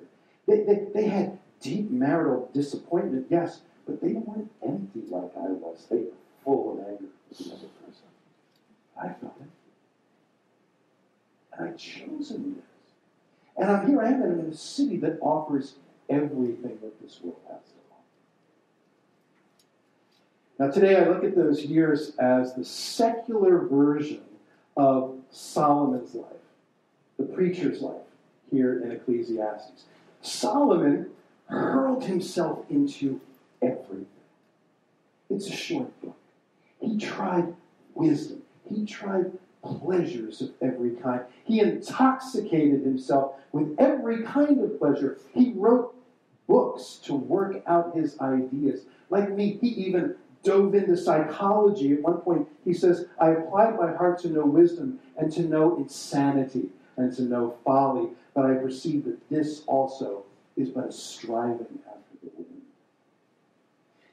They, 0.48 0.64
they, 0.64 0.88
they 0.94 1.08
had 1.08 1.40
deep 1.62 1.90
marital 1.90 2.50
disappointment, 2.54 3.28
yes, 3.30 3.62
but 3.86 4.02
they 4.02 4.14
weren't 4.14 4.52
empty 4.66 5.04
like 5.10 5.32
I 5.38 5.48
was. 5.48 5.86
They 5.90 5.98
were 5.98 6.12
full 6.44 6.74
of 6.74 6.80
anger 6.88 7.06
with 7.30 7.40
another 7.40 7.68
person. 7.86 8.04
I 8.98 9.08
felt 9.08 9.36
it. 9.42 9.48
And 11.58 11.70
I'd 11.70 11.78
chosen 11.78 12.56
this. 12.56 12.64
And 13.58 13.72
I'm 13.72 13.88
here 13.88 14.02
I 14.02 14.10
am 14.10 14.24
in 14.24 14.40
a 14.52 14.54
city 14.54 14.98
that 14.98 15.18
offers 15.22 15.76
everything 16.10 16.78
that 16.82 17.02
this 17.02 17.20
world 17.24 17.40
has 17.48 17.62
to 17.62 17.76
offer. 17.92 18.04
Now, 20.60 20.72
today 20.72 20.98
I 20.98 21.08
look 21.08 21.24
at 21.24 21.36
those 21.36 21.64
years 21.64 22.16
as 22.20 22.54
the 22.54 22.66
secular 22.66 23.60
version 23.60 24.22
of 24.78 25.15
Solomon's 25.36 26.16
life, 26.16 26.26
the 27.18 27.26
preacher's 27.26 27.82
life 27.82 28.08
here 28.50 28.82
in 28.82 28.92
Ecclesiastes. 28.92 29.84
Solomon 30.22 31.10
hurled 31.48 32.06
himself 32.06 32.64
into 32.70 33.20
everything. 33.62 34.08
It's 35.30 35.48
a 35.48 35.52
short 35.52 36.02
book. 36.02 36.16
He 36.80 36.98
tried 36.98 37.54
wisdom, 37.96 38.44
he 38.70 38.86
tried 38.86 39.34
pleasures 39.62 40.42
of 40.42 40.52
every 40.62 40.92
kind. 40.92 41.22
He 41.44 41.60
intoxicated 41.60 42.84
himself 42.84 43.34
with 43.52 43.76
every 43.78 44.24
kind 44.24 44.64
of 44.64 44.80
pleasure. 44.80 45.18
He 45.34 45.52
wrote 45.54 45.94
books 46.48 47.00
to 47.04 47.14
work 47.14 47.62
out 47.68 47.94
his 47.94 48.18
ideas. 48.22 48.86
Like 49.10 49.32
me, 49.32 49.58
he 49.60 49.68
even 49.68 50.16
dove 50.46 50.76
into 50.76 50.96
psychology. 50.96 51.94
At 51.94 52.02
one 52.02 52.18
point, 52.18 52.48
he 52.64 52.74
says, 52.74 53.08
I 53.20 53.32
applied 53.32 53.78
my 53.78 53.92
heart 53.94 54.20
to 54.20 54.30
know 54.30 54.46
wisdom 54.46 55.00
and 55.18 55.32
to 55.34 55.42
know 55.42 55.76
insanity 55.78 56.70
and 56.96 57.14
to 57.18 57.24
know 57.24 57.58
folly, 57.66 58.10
but 58.34 58.46
I 58.46 58.54
perceive 58.54 59.04
that 59.06 59.30
this 59.30 59.64
also 59.68 60.24
is 60.56 60.70
but 60.70 60.86
a 60.86 60.92
striving 60.92 61.80
after 61.88 62.16
the 62.24 62.30
wind. 62.38 62.62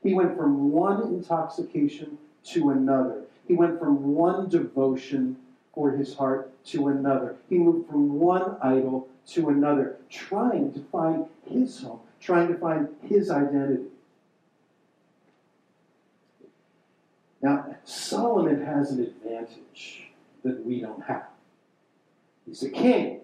He 0.02 0.14
went 0.14 0.36
from 0.36 0.72
one 0.72 1.02
intoxication 1.02 2.18
to 2.46 2.70
another. 2.70 3.22
He 3.46 3.54
went 3.54 3.78
from 3.78 4.14
one 4.14 4.48
devotion 4.48 5.36
for 5.74 5.92
his 5.92 6.14
heart 6.14 6.50
to 6.66 6.88
another. 6.88 7.36
He 7.48 7.58
moved 7.58 7.88
from 7.88 8.18
one 8.18 8.56
idol 8.62 9.08
to 9.28 9.48
another, 9.48 9.98
trying 10.10 10.72
to 10.72 10.80
find 10.90 11.26
his 11.46 11.80
home, 11.80 12.00
trying 12.20 12.48
to 12.48 12.58
find 12.58 12.88
his 13.02 13.30
identity. 13.30 13.84
Now, 17.42 17.74
Solomon 17.84 18.64
has 18.64 18.92
an 18.92 19.02
advantage 19.02 20.10
that 20.44 20.64
we 20.64 20.80
don't 20.80 21.02
have. 21.02 21.26
He's 22.46 22.62
a 22.62 22.70
king. 22.70 23.20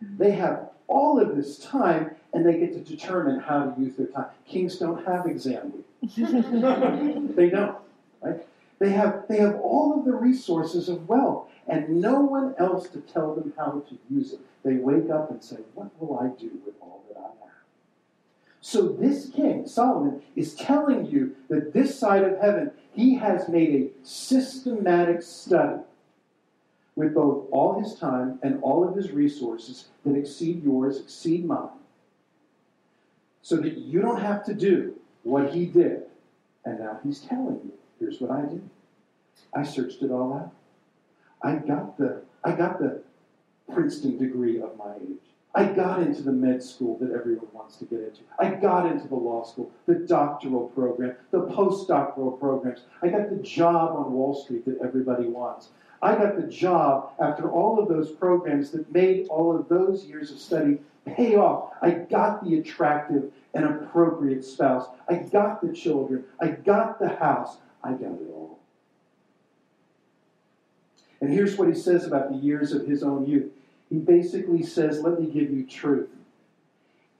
They 0.00 0.32
have 0.32 0.70
all 0.86 1.18
of 1.18 1.34
this 1.36 1.58
time 1.58 2.16
and 2.32 2.46
they 2.46 2.58
get 2.58 2.72
to 2.74 2.80
determine 2.80 3.40
how 3.40 3.70
to 3.70 3.80
use 3.80 3.96
their 3.96 4.06
time. 4.06 4.26
Kings 4.46 4.76
don't 4.76 5.04
have 5.06 5.26
exam 5.26 5.72
week. 5.72 6.14
they 7.36 7.50
don't, 7.50 7.76
right? 8.22 8.46
They 8.78 8.90
have, 8.90 9.24
they 9.28 9.38
have 9.38 9.56
all 9.56 9.98
of 9.98 10.04
the 10.04 10.12
resources 10.12 10.88
of 10.88 11.08
wealth 11.08 11.48
and 11.66 12.00
no 12.00 12.20
one 12.20 12.54
else 12.58 12.88
to 12.90 13.00
tell 13.00 13.34
them 13.34 13.52
how 13.56 13.84
to 13.88 13.98
use 14.10 14.32
it. 14.32 14.40
They 14.64 14.74
wake 14.74 15.10
up 15.10 15.30
and 15.30 15.42
say, 15.42 15.56
What 15.74 15.88
will 16.00 16.18
I 16.18 16.28
do 16.40 16.50
with 16.64 16.74
all 16.80 17.02
that 17.08 17.18
I 17.18 17.22
have? 17.22 17.49
So 18.60 18.88
this 18.88 19.30
king, 19.30 19.66
Solomon, 19.66 20.22
is 20.36 20.54
telling 20.54 21.06
you 21.06 21.34
that 21.48 21.72
this 21.72 21.98
side 21.98 22.24
of 22.24 22.38
heaven, 22.38 22.72
he 22.92 23.14
has 23.16 23.48
made 23.48 23.74
a 23.74 24.06
systematic 24.06 25.22
study 25.22 25.80
with 26.94 27.14
both 27.14 27.46
all 27.50 27.80
his 27.80 27.94
time 27.94 28.38
and 28.42 28.62
all 28.62 28.86
of 28.86 28.94
his 28.94 29.12
resources 29.12 29.86
that 30.04 30.14
exceed 30.14 30.62
yours, 30.62 31.00
exceed 31.00 31.46
mine, 31.46 31.68
so 33.40 33.56
that 33.56 33.78
you 33.78 34.02
don't 34.02 34.20
have 34.20 34.44
to 34.44 34.54
do 34.54 34.94
what 35.22 35.54
he 35.54 35.64
did. 35.64 36.02
And 36.64 36.80
now 36.80 37.00
he's 37.02 37.20
telling 37.20 37.60
you, 37.64 37.72
here's 37.98 38.20
what 38.20 38.30
I 38.30 38.42
did. 38.42 38.68
I 39.54 39.62
searched 39.62 40.02
it 40.02 40.10
all 40.10 40.34
out. 40.34 40.52
I 41.42 41.56
got 41.56 41.96
the 41.96 42.22
I 42.44 42.52
got 42.52 42.78
the 42.78 43.02
Princeton 43.72 44.18
degree 44.18 44.60
of 44.60 44.76
my 44.76 44.94
age. 44.96 45.29
I 45.54 45.64
got 45.64 46.00
into 46.00 46.22
the 46.22 46.32
med 46.32 46.62
school 46.62 46.96
that 46.98 47.10
everyone 47.10 47.48
wants 47.52 47.76
to 47.76 47.84
get 47.84 48.00
into. 48.00 48.20
I 48.38 48.50
got 48.50 48.86
into 48.86 49.08
the 49.08 49.16
law 49.16 49.42
school, 49.42 49.72
the 49.86 49.96
doctoral 49.96 50.68
program, 50.68 51.16
the 51.32 51.42
postdoctoral 51.42 52.38
programs. 52.38 52.80
I 53.02 53.08
got 53.08 53.30
the 53.30 53.42
job 53.42 53.96
on 53.96 54.12
Wall 54.12 54.34
Street 54.34 54.64
that 54.66 54.78
everybody 54.80 55.26
wants. 55.26 55.70
I 56.02 56.14
got 56.14 56.36
the 56.36 56.46
job 56.46 57.12
after 57.20 57.50
all 57.50 57.80
of 57.80 57.88
those 57.88 58.10
programs 58.12 58.70
that 58.70 58.92
made 58.92 59.26
all 59.28 59.54
of 59.54 59.68
those 59.68 60.04
years 60.04 60.30
of 60.30 60.38
study 60.38 60.78
pay 61.04 61.34
off. 61.34 61.72
I 61.82 61.90
got 61.90 62.44
the 62.44 62.58
attractive 62.58 63.32
and 63.52 63.64
appropriate 63.64 64.44
spouse. 64.44 64.86
I 65.08 65.14
got 65.14 65.60
the 65.60 65.72
children. 65.72 66.24
I 66.40 66.48
got 66.48 67.00
the 67.00 67.08
house. 67.08 67.56
I 67.82 67.90
got 67.90 68.12
it 68.12 68.30
all. 68.32 68.60
And 71.20 71.30
here's 71.30 71.58
what 71.58 71.68
he 71.68 71.74
says 71.74 72.06
about 72.06 72.30
the 72.30 72.36
years 72.36 72.72
of 72.72 72.86
his 72.86 73.02
own 73.02 73.26
youth. 73.26 73.50
He 73.90 73.98
basically 73.98 74.62
says, 74.62 75.00
Let 75.00 75.20
me 75.20 75.26
give 75.26 75.50
you 75.50 75.66
truth. 75.66 76.08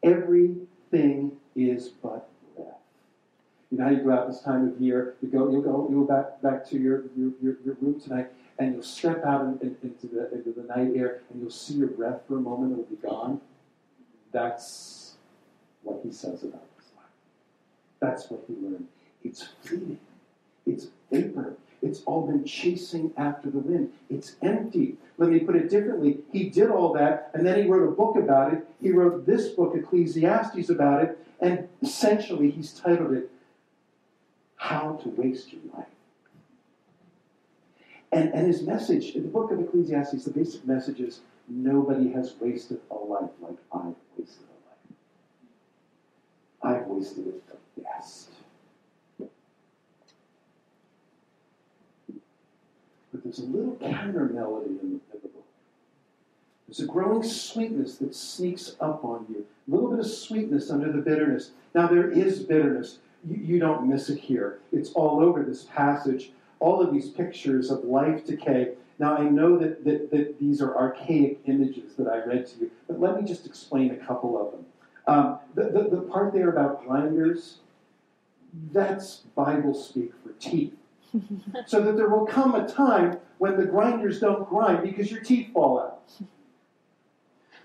Everything 0.03 1.33
is 1.55 1.89
but 1.89 2.29
breath. 2.57 2.69
You 3.71 3.79
know 3.79 3.85
how 3.85 3.91
you 3.91 4.03
go 4.05 4.13
out 4.13 4.29
this 4.29 4.41
time 4.41 4.69
of 4.69 4.81
year, 4.81 5.17
you 5.21 5.29
go, 5.29 5.51
you'll 5.51 5.63
go, 5.63 5.89
you'll 5.91 6.07
back, 6.07 6.41
back 6.41 6.67
to 6.71 6.79
your, 6.79 7.05
your, 7.17 7.33
your, 7.43 7.57
your 7.65 7.77
room 7.81 8.01
tonight, 8.01 8.29
and 8.59 8.75
you'll 8.75 8.83
step 8.83 9.25
out 9.25 9.43
in, 9.43 9.59
in, 9.61 9.77
into, 9.83 10.07
the, 10.07 10.33
into 10.33 10.53
the 10.53 10.63
night 10.63 10.97
air, 10.97 11.21
and 11.31 11.43
you'll 11.43 11.51
see 11.51 11.75
your 11.75 11.89
breath 11.89 12.21
for 12.27 12.39
a 12.39 12.41
moment, 12.41 12.73
it'll 12.73 12.85
be 12.85 12.97
gone. 12.97 13.41
That's 14.33 15.15
what 15.83 16.01
he 16.05 16.13
says 16.13 16.43
about 16.45 16.67
his 16.79 16.91
life. 16.97 17.07
That's 17.99 18.31
what 18.31 18.45
he 18.47 18.55
learned. 18.55 18.87
It's 19.25 19.49
fleeting. 19.63 19.99
It's 20.67 20.87
vapor. 21.11 21.57
It's 21.83 22.03
all 22.03 22.27
been 22.27 22.45
chasing 22.45 23.13
after 23.17 23.51
the 23.51 23.59
wind. 23.59 23.93
It's 24.11 24.37
empty. 24.43 24.97
Let 25.19 25.31
me 25.31 25.41
put 25.41 25.57
it 25.57 25.71
differently. 25.71 26.19
He 26.33 26.51
did 26.51 26.71
all 26.71 26.93
that, 26.95 27.31
and 27.35 27.47
then 27.47 27.63
he 27.63 27.69
wrote 27.69 27.89
a 27.89 27.93
book 27.93 28.17
about 28.17 28.53
it. 28.53 28.67
He 28.83 28.91
wrote 28.91 29.27
this 29.27 29.49
book, 29.49 29.75
Ecclesiastes, 29.75 30.69
about 30.69 31.03
it, 31.05 31.19
and 31.41 31.69
essentially 31.83 32.51
he's 32.51 32.73
titled 32.73 33.13
it 33.15 33.31
How 34.57 35.01
to 35.03 35.09
Waste 35.11 35.53
Your 35.53 35.63
Life. 35.75 35.87
And, 38.13 38.35
and 38.35 38.47
his 38.47 38.63
message 38.63 39.15
in 39.15 39.23
the 39.23 39.29
book 39.29 39.51
of 39.51 39.61
Ecclesiastes, 39.61 40.25
the 40.25 40.31
basic 40.31 40.67
message 40.67 41.01
is 41.01 41.21
nobody 41.49 42.11
has 42.13 42.35
wasted 42.41 42.81
a 42.91 42.95
life 42.95 43.31
like 43.41 43.57
I've 43.73 43.95
wasted 44.19 44.47
a 46.63 46.69
life. 46.69 46.79
I've 46.81 46.87
wasted 46.87 47.29
it 47.29 47.43
the 47.49 47.83
best. 47.83 48.31
But 53.13 53.25
there's 53.25 53.39
a 53.39 53.45
little 53.45 53.77
counter 53.77 54.27
melody 54.27 54.71
in 54.71 54.77
the, 54.77 55.17
in 55.17 55.23
the 55.23 55.29
book. 55.29 55.45
There's 56.69 56.81
a 56.81 56.87
growing 56.87 57.23
sweetness 57.23 57.97
that 57.97 58.15
sneaks 58.15 58.77
up 58.81 59.05
on 59.05 59.27
you. 59.29 59.47
A 59.67 59.71
little 59.71 59.91
bit 59.91 60.01
of 60.01 60.07
sweetness 60.07 60.71
under 60.71 60.93
the 60.93 60.99
bitterness. 60.99 61.51
Now, 61.75 61.89
there 61.89 62.11
is 62.11 62.41
bitterness. 62.41 62.99
You, 63.29 63.37
you 63.37 63.59
don't 63.59 63.89
miss 63.89 64.09
it 64.09 64.19
here. 64.19 64.61
It's 64.73 64.93
all 64.93 65.21
over 65.21 65.43
this 65.43 65.65
passage. 65.65 66.33
All 66.61 66.81
of 66.81 66.93
these 66.93 67.09
pictures 67.09 67.71
of 67.71 67.85
life 67.85 68.25
decay. 68.25 68.75
Now, 69.01 69.17
I 69.17 69.25
know 69.25 69.57
that, 69.59 69.85
that, 69.85 70.11
that 70.11 70.39
these 70.39 70.61
are 70.61 70.77
archaic 70.77 71.41
images 71.47 71.95
that 71.95 72.07
I 72.07 72.23
read 72.25 72.47
to 72.49 72.61
you, 72.61 72.71
but 72.87 73.01
let 73.01 73.21
me 73.21 73.27
just 73.27 73.47
explain 73.47 73.91
a 73.93 73.97
couple 73.97 74.39
of 74.39 74.53
them. 74.53 74.67
Um, 75.07 75.39
the, 75.55 75.65
the, 75.71 75.97
the 75.97 76.03
part 76.03 76.35
there 76.35 76.51
about 76.51 76.87
grinders, 76.87 77.59
that's 78.73 79.23
Bible 79.35 79.75
speak 79.75 80.13
for 80.23 80.33
teeth. 80.39 80.75
So 81.67 81.81
that 81.81 81.97
there 81.97 82.09
will 82.09 82.27
come 82.27 82.55
a 82.55 82.69
time 82.69 83.19
when 83.39 83.57
the 83.57 83.67
grinders 83.67 84.21
don't 84.21 84.49
grind 84.49 84.83
because 84.83 85.11
your 85.11 85.21
teeth 85.21 85.53
fall 85.53 85.81
out. 85.81 86.01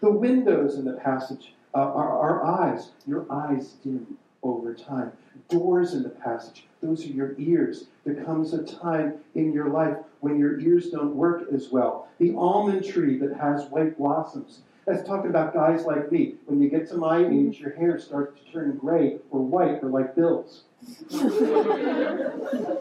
The 0.02 0.12
windows 0.12 0.76
in 0.76 0.86
the 0.86 0.94
passage 0.94 1.54
uh, 1.74 1.80
are 1.80 2.20
our 2.20 2.46
eyes. 2.46 2.92
Your 3.08 3.26
eyes 3.32 3.74
dim 3.84 4.18
over 4.44 4.74
time. 4.74 5.12
Doors 5.50 5.94
in 5.94 6.04
the 6.04 6.10
passage, 6.10 6.66
those 6.82 7.04
are 7.06 7.10
your 7.10 7.36
ears. 7.38 7.86
There 8.06 8.24
comes 8.24 8.54
a 8.54 8.64
time 8.64 9.16
in 9.34 9.52
your 9.52 9.70
life 9.70 9.98
when 10.22 10.40
your 10.40 10.60
ears 10.60 10.90
don't 10.90 11.16
work 11.16 11.44
as 11.54 11.70
well. 11.70 12.08
The 12.20 12.34
almond 12.36 12.86
tree 12.86 13.18
that 13.20 13.36
has 13.38 13.66
white 13.66 13.98
blossoms. 13.98 14.60
That's 14.86 15.06
talking 15.08 15.32
about 15.32 15.54
guys 15.54 15.86
like 15.86 16.12
me. 16.12 16.36
When 16.46 16.62
you 16.62 16.70
get 16.70 16.88
to 16.90 16.96
my 16.96 17.26
age, 17.26 17.60
your 17.60 17.72
hair 17.72 18.00
starts 18.00 18.40
to 18.40 18.52
turn 18.52 18.78
gray 18.78 19.18
or 19.32 19.42
white 19.42 19.84
or 19.84 19.90
like 19.90 20.16
Bill's. 20.16 20.64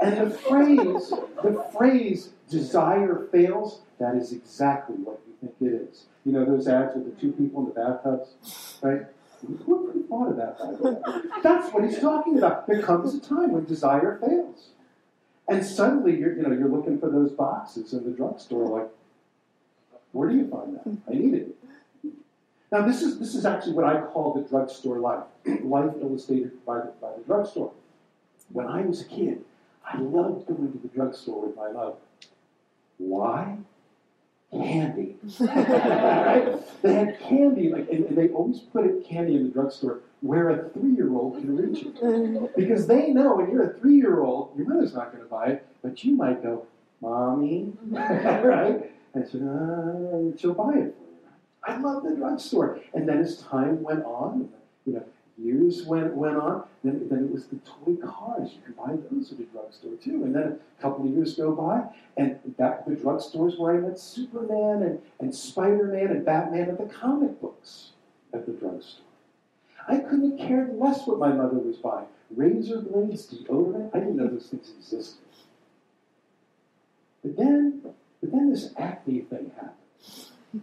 and 0.00 0.18
the 0.18 0.30
phrase, 0.30 1.12
the 1.42 1.64
phrase 1.76 2.30
desire 2.48 3.26
fails, 3.32 3.80
that 3.98 4.14
is 4.14 4.32
exactly 4.32 4.96
what 4.96 5.20
you 5.26 5.34
think 5.40 5.54
it 5.60 5.88
is. 5.88 6.04
You 6.24 6.32
know 6.32 6.44
those 6.44 6.68
ads 6.68 6.94
with 6.94 7.14
the 7.14 7.20
two 7.20 7.32
people 7.32 7.60
in 7.60 7.68
the 7.68 7.74
bathtubs? 7.74 8.34
Right? 8.82 9.06
Who 9.64 10.04
thought 10.08 10.30
of 10.30 10.36
that? 10.36 11.40
That's 11.42 11.72
what 11.72 11.84
he's 11.84 11.98
talking 11.98 12.38
about. 12.38 12.66
There 12.66 12.82
comes 12.82 13.14
a 13.14 13.20
time 13.20 13.52
when 13.52 13.64
desire 13.64 14.18
fails. 14.20 14.68
And 15.48 15.64
suddenly 15.64 16.18
you're, 16.18 16.34
you 16.34 16.42
know, 16.42 16.50
you're 16.50 16.68
looking 16.68 16.98
for 16.98 17.08
those 17.08 17.30
boxes 17.30 17.92
in 17.92 18.04
the 18.04 18.10
drugstore, 18.10 18.66
like, 18.66 18.88
where 20.12 20.28
do 20.28 20.36
you 20.36 20.48
find 20.48 20.74
that? 20.74 20.98
I 21.08 21.14
need 21.14 21.34
it. 21.34 21.56
Now, 22.72 22.82
this 22.82 23.02
is, 23.02 23.18
this 23.18 23.34
is 23.34 23.46
actually 23.46 23.74
what 23.74 23.84
I 23.84 24.00
call 24.00 24.34
the 24.34 24.48
drugstore 24.48 24.98
life, 24.98 25.24
life 25.62 25.92
illustrated 26.00 26.64
by 26.64 26.78
the, 26.78 26.92
by 27.00 27.10
the 27.16 27.22
drugstore. 27.24 27.72
When 28.52 28.66
I 28.66 28.80
was 28.80 29.02
a 29.02 29.04
kid, 29.04 29.44
I 29.86 29.98
loved 29.98 30.46
going 30.46 30.72
to 30.72 30.78
the 30.78 30.88
drugstore 30.88 31.46
with 31.46 31.56
my 31.56 31.70
mother. 31.70 31.94
Why? 32.98 33.58
Candy. 34.52 35.16
right? 35.40 36.82
They 36.82 36.94
had 36.94 37.20
candy, 37.20 37.70
like, 37.70 37.88
and, 37.90 38.06
and 38.06 38.16
they 38.16 38.28
always 38.28 38.60
put 38.60 39.04
candy 39.06 39.36
in 39.36 39.44
the 39.44 39.50
drugstore 39.50 40.00
where 40.20 40.50
a 40.50 40.68
three-year-old 40.70 41.38
can 41.38 41.56
reach 41.56 41.84
it. 41.84 42.56
Because 42.56 42.86
they 42.86 43.12
know 43.12 43.36
when 43.36 43.50
you're 43.50 43.70
a 43.70 43.74
three-year-old, 43.74 44.56
your 44.56 44.68
mother's 44.68 44.94
not 44.94 45.12
going 45.12 45.22
to 45.22 45.30
buy 45.30 45.46
it, 45.46 45.66
but 45.82 46.02
you 46.04 46.16
might 46.16 46.42
go, 46.42 46.66
"Mommy," 47.00 47.72
right? 47.90 48.90
And 49.14 49.28
so, 49.28 49.38
uh, 49.38 50.38
she'll 50.38 50.54
buy 50.54 50.78
it 50.78 50.96
I 51.66 51.76
love 51.78 52.04
the 52.04 52.14
drugstore. 52.14 52.80
And 52.94 53.08
then 53.08 53.18
as 53.18 53.38
time 53.38 53.82
went 53.82 54.04
on, 54.04 54.48
you 54.86 54.94
know, 54.94 55.04
years 55.38 55.84
went, 55.84 56.14
went 56.14 56.36
on, 56.36 56.64
then, 56.82 57.08
then 57.08 57.24
it 57.24 57.32
was 57.32 57.46
the 57.46 57.56
toy 57.56 57.96
cars. 57.96 58.52
You 58.54 58.60
could 58.64 58.76
buy 58.76 58.96
those 59.10 59.32
at 59.32 59.38
the 59.38 59.44
drugstore 59.44 59.96
too. 59.96 60.24
And 60.24 60.34
then 60.34 60.58
a 60.78 60.82
couple 60.82 61.06
of 61.06 61.12
years 61.12 61.34
go 61.34 61.52
by, 61.52 61.84
and 62.16 62.38
back 62.56 62.86
the 62.86 62.92
drugstores 62.92 63.58
where 63.58 63.76
I 63.76 63.78
met 63.78 63.98
Superman 63.98 64.82
and, 64.82 65.00
and 65.20 65.34
Spider 65.34 65.84
Man 65.84 66.08
and 66.08 66.24
Batman 66.24 66.68
and 66.68 66.78
the 66.78 66.92
comic 66.92 67.40
books 67.40 67.92
at 68.32 68.46
the 68.46 68.52
drugstore. 68.52 69.04
I 69.88 69.98
couldn't 69.98 70.38
have 70.38 70.48
cared 70.48 70.76
less 70.78 71.06
what 71.06 71.18
my 71.18 71.32
mother 71.32 71.58
was 71.58 71.76
buying. 71.76 72.06
Razor 72.34 72.80
blades, 72.80 73.26
deodorant, 73.26 73.94
I 73.94 74.00
didn't 74.00 74.16
know 74.16 74.26
those 74.26 74.48
things 74.48 74.72
existed. 74.76 75.18
But 77.22 77.36
then, 77.36 77.82
but 78.20 78.32
then 78.32 78.50
this 78.50 78.72
acne 78.76 79.20
thing 79.20 79.52
happened 79.54 79.76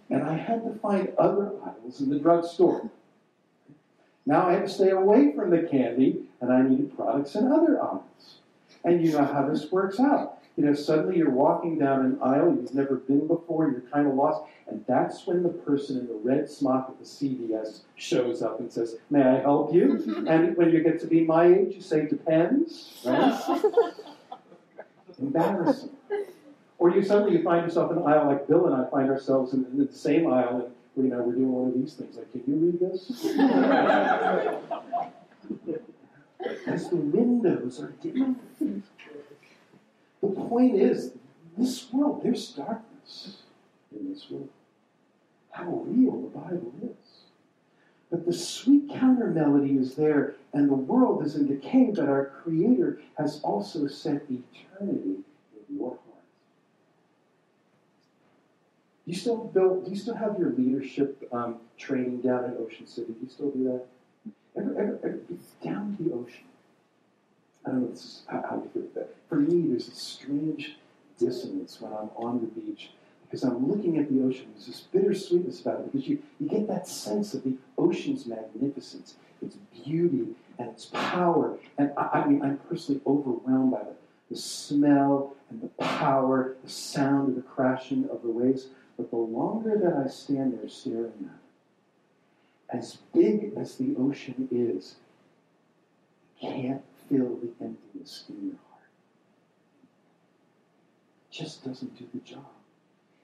and 0.09 0.23
I 0.23 0.37
had 0.37 0.63
to 0.63 0.79
find 0.79 1.13
other 1.17 1.51
aisles 1.63 2.01
in 2.01 2.09
the 2.09 2.19
drugstore. 2.19 2.89
Now 4.25 4.47
I 4.47 4.53
have 4.53 4.63
to 4.63 4.69
stay 4.69 4.89
away 4.89 5.33
from 5.35 5.49
the 5.49 5.63
candy, 5.63 6.23
and 6.39 6.51
I 6.51 6.61
need 6.61 6.95
products 6.95 7.35
and 7.35 7.51
other 7.51 7.81
aisles. 7.81 8.37
And 8.83 9.05
you 9.05 9.11
know 9.13 9.25
how 9.25 9.47
this 9.47 9.71
works 9.71 9.99
out. 9.99 10.39
You 10.55 10.65
know, 10.65 10.73
suddenly 10.73 11.17
you're 11.17 11.31
walking 11.31 11.79
down 11.79 12.05
an 12.05 12.19
aisle 12.21 12.55
you've 12.55 12.75
never 12.75 12.97
been 12.97 13.27
before, 13.27 13.71
you're 13.71 13.81
kind 13.91 14.07
of 14.07 14.13
lost, 14.13 14.43
and 14.67 14.85
that's 14.87 15.25
when 15.25 15.41
the 15.41 15.49
person 15.49 15.97
in 15.97 16.07
the 16.07 16.13
red 16.13 16.47
smock 16.47 16.89
at 16.89 16.99
the 16.99 17.05
CVS 17.05 17.81
shows 17.95 18.43
up 18.43 18.59
and 18.59 18.71
says, 18.71 18.97
May 19.09 19.23
I 19.23 19.39
help 19.39 19.73
you? 19.73 20.25
and 20.27 20.55
when 20.55 20.69
you 20.69 20.83
get 20.83 20.99
to 21.01 21.07
be 21.07 21.21
my 21.23 21.45
age, 21.45 21.73
you 21.75 21.81
say, 21.81 22.05
Depends, 22.05 23.01
right? 23.03 23.61
Embarrassing. 25.19 25.89
Or 26.77 26.91
you 26.91 27.03
suddenly 27.03 27.37
you 27.37 27.43
find 27.43 27.65
yourself 27.65 27.91
in 27.91 27.97
an 27.97 28.03
aisle 28.03 28.27
like 28.27 28.47
Bill 28.47 28.65
and 28.67 28.75
I 28.75 28.89
find 28.89 29.09
ourselves 29.09 29.53
in, 29.53 29.65
in 29.65 29.85
the 29.85 29.91
same 29.91 30.31
aisle, 30.31 30.65
and 30.65 30.75
you 30.95 31.03
know 31.03 31.21
we're 31.23 31.33
doing 31.33 31.51
one 31.51 31.67
of 31.69 31.75
these 31.75 31.93
things. 31.93 32.15
Like, 32.17 32.31
can 32.31 32.43
you 32.47 32.55
read 32.55 32.79
this? 32.79 33.07
Because 36.37 36.89
the 36.89 36.95
windows 36.97 37.79
are 37.79 37.93
different. 38.01 38.39
The 40.21 40.27
point 40.27 40.75
is, 40.75 41.11
this 41.57 41.91
world, 41.91 42.21
there's 42.23 42.49
darkness 42.49 43.43
in 43.91 44.09
this 44.09 44.29
world. 44.29 44.49
How 45.51 45.83
real 45.85 46.21
the 46.21 46.29
Bible 46.39 46.73
is. 46.83 47.25
But 48.09 48.25
the 48.25 48.33
sweet 48.33 48.89
counter 48.89 49.27
melody 49.27 49.77
is 49.77 49.95
there, 49.95 50.35
and 50.53 50.69
the 50.69 50.75
world 50.75 51.25
is 51.25 51.35
in 51.35 51.47
decay, 51.47 51.91
but 51.95 52.07
our 52.07 52.25
Creator 52.43 52.99
has 53.17 53.41
also 53.41 53.87
set 53.87 54.23
eternity 54.29 55.23
in 55.69 55.77
your 55.77 55.89
heart. 55.89 56.02
Do 59.05 59.11
you 59.11 59.17
still 59.17 59.37
build? 59.37 59.85
Do 59.85 59.91
you 59.91 59.97
still 59.97 60.15
have 60.15 60.39
your 60.39 60.51
leadership 60.51 61.27
um, 61.33 61.57
training 61.77 62.21
down 62.21 62.45
in 62.45 62.55
Ocean 62.57 62.87
City? 62.87 63.13
Do 63.13 63.19
you 63.21 63.29
still 63.29 63.49
do 63.51 63.63
that? 63.65 63.85
Ever, 64.55 64.79
ever, 64.79 64.99
ever 65.03 65.19
down 65.63 65.97
the 65.99 66.13
ocean. 66.13 66.45
I 67.65 67.71
don't 67.71 67.81
know 67.81 67.89
this 67.89 67.99
is 67.99 68.21
how, 68.27 68.45
how 68.49 68.55
you 68.55 68.69
feel 68.73 68.83
that. 68.95 69.15
For 69.27 69.35
me, 69.35 69.67
there's 69.67 69.87
a 69.87 69.95
strange 69.95 70.77
dissonance 71.17 71.79
when 71.81 71.91
I'm 71.91 72.09
on 72.15 72.39
the 72.39 72.61
beach 72.61 72.91
because 73.23 73.43
I'm 73.43 73.69
looking 73.69 73.97
at 73.97 74.09
the 74.09 74.23
ocean. 74.23 74.45
There's 74.53 74.67
this 74.67 74.81
bittersweetness 74.93 75.61
about 75.61 75.79
it 75.79 75.91
because 75.91 76.07
you, 76.07 76.19
you 76.39 76.47
get 76.47 76.67
that 76.67 76.87
sense 76.87 77.33
of 77.33 77.43
the 77.43 77.55
ocean's 77.77 78.25
magnificence, 78.25 79.15
its 79.41 79.57
beauty, 79.83 80.27
and 80.59 80.69
its 80.69 80.85
power. 80.85 81.57
And 81.77 81.91
I, 81.97 82.19
I 82.19 82.27
mean, 82.27 82.41
I'm 82.41 82.57
personally 82.69 83.01
overwhelmed 83.07 83.71
by 83.71 83.79
the, 83.79 83.95
the 84.29 84.37
smell 84.37 85.35
and 85.49 85.61
the 85.61 85.69
power, 85.83 86.55
the 86.63 86.69
sound 86.69 87.29
of 87.29 87.35
the 87.35 87.41
crashing 87.41 88.07
of 88.11 88.21
the 88.21 88.29
waves. 88.29 88.67
But 88.97 89.09
the 89.09 89.17
longer 89.17 89.77
that 89.77 90.05
I 90.05 90.07
stand 90.07 90.57
there 90.57 90.69
staring 90.69 91.29
at 91.29 92.75
it, 92.75 92.77
as 92.77 92.97
big 93.13 93.53
as 93.57 93.75
the 93.75 93.95
ocean 93.97 94.47
is, 94.51 94.95
it 96.41 96.45
can't 96.47 96.81
fill 97.09 97.37
the 97.37 97.49
emptiness 97.63 98.25
in 98.29 98.47
your 98.47 98.55
heart. 98.69 98.89
It 101.29 101.35
just 101.35 101.63
doesn't 101.65 101.97
do 101.97 102.07
the 102.13 102.19
job. 102.19 102.45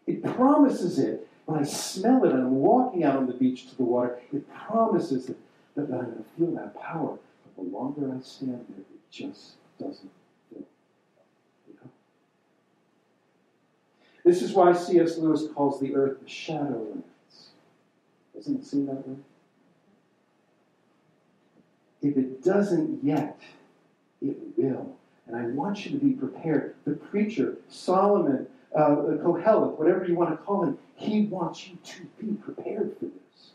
It 0.08 0.24
promises 0.24 0.98
it. 1.00 1.28
When 1.46 1.60
I 1.60 1.64
smell 1.64 2.24
it 2.26 2.32
and 2.32 2.42
I'm 2.44 2.56
walking 2.56 3.04
out 3.04 3.16
on 3.16 3.28
the 3.28 3.34
beach 3.34 3.70
to 3.70 3.76
the 3.76 3.84
water, 3.84 4.20
it 4.32 4.48
promises 4.54 5.28
that, 5.28 5.38
that 5.76 5.84
I'm 5.84 5.90
going 5.90 6.18
to 6.18 6.26
feel 6.38 6.52
that 6.56 6.80
power. 6.80 7.18
But 7.44 7.56
the 7.56 7.70
longer 7.76 8.14
I 8.16 8.22
stand 8.22 8.66
there, 8.70 8.80
it 8.80 9.12
just 9.12 9.54
doesn't 9.80 10.12
This 14.30 14.44
is 14.44 14.54
why 14.54 14.74
C.S. 14.74 15.18
Lewis 15.18 15.48
calls 15.56 15.80
the 15.80 15.96
earth 15.96 16.20
the 16.20 16.28
shadowlands. 16.28 17.02
Doesn't 18.36 18.60
it 18.60 18.64
seem 18.64 18.86
that 18.86 19.08
way? 19.08 19.16
If 22.04 22.16
it 22.16 22.44
doesn't 22.44 23.04
yet, 23.04 23.40
it 24.22 24.38
will. 24.56 24.96
And 25.26 25.36
I 25.36 25.48
want 25.48 25.84
you 25.84 25.98
to 25.98 26.06
be 26.06 26.12
prepared. 26.12 26.76
The 26.86 26.92
preacher, 26.92 27.58
Solomon, 27.70 28.46
uh, 28.76 28.98
Kohelet, 29.24 29.80
whatever 29.80 30.06
you 30.06 30.14
want 30.14 30.30
to 30.30 30.38
call 30.38 30.64
him, 30.64 30.78
he 30.94 31.24
wants 31.24 31.68
you 31.68 31.80
to 31.84 32.02
be 32.24 32.34
prepared 32.34 32.96
for 33.00 33.06
this. 33.06 33.54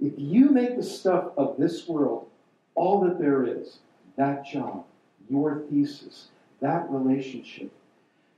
If 0.00 0.14
you 0.16 0.50
make 0.50 0.74
the 0.74 0.82
stuff 0.82 1.26
of 1.36 1.56
this 1.56 1.86
world 1.86 2.28
all 2.74 2.98
that 3.02 3.20
there 3.20 3.44
is, 3.44 3.78
that 4.16 4.44
job, 4.44 4.86
your 5.30 5.62
thesis, 5.70 6.30
that 6.60 6.90
relationship, 6.90 7.70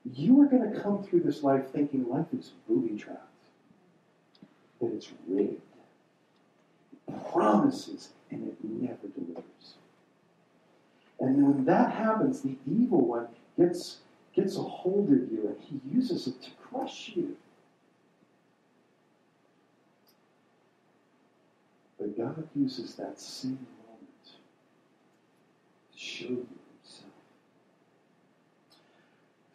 you 0.05 0.41
are 0.41 0.47
going 0.47 0.73
to 0.73 0.81
come 0.81 1.03
through 1.03 1.21
this 1.21 1.43
life 1.43 1.71
thinking 1.73 2.09
life 2.09 2.27
is 2.33 2.53
booby 2.67 2.97
trapped, 2.97 3.21
that 4.81 4.93
it's 4.93 5.11
rigged. 5.27 5.61
Promises 7.33 8.11
and 8.31 8.49
it 8.49 8.57
never 8.63 9.09
delivers. 9.09 9.75
And 11.19 11.45
when 11.45 11.65
that 11.67 11.93
happens, 11.93 12.41
the 12.41 12.57
evil 12.67 13.07
one 13.07 13.29
gets, 13.59 13.99
gets 14.35 14.57
a 14.57 14.63
hold 14.63 15.11
of 15.11 15.31
you 15.31 15.49
and 15.49 15.57
he 15.61 15.81
uses 15.95 16.27
it 16.29 16.41
to 16.43 16.51
crush 16.53 17.13
you. 17.15 17.37
But 21.99 22.17
God 22.17 22.49
uses 22.57 22.95
that 22.95 23.21
same 23.21 23.67
moment 23.87 24.25
to 24.25 25.99
show 25.99 26.29
you 26.29 26.60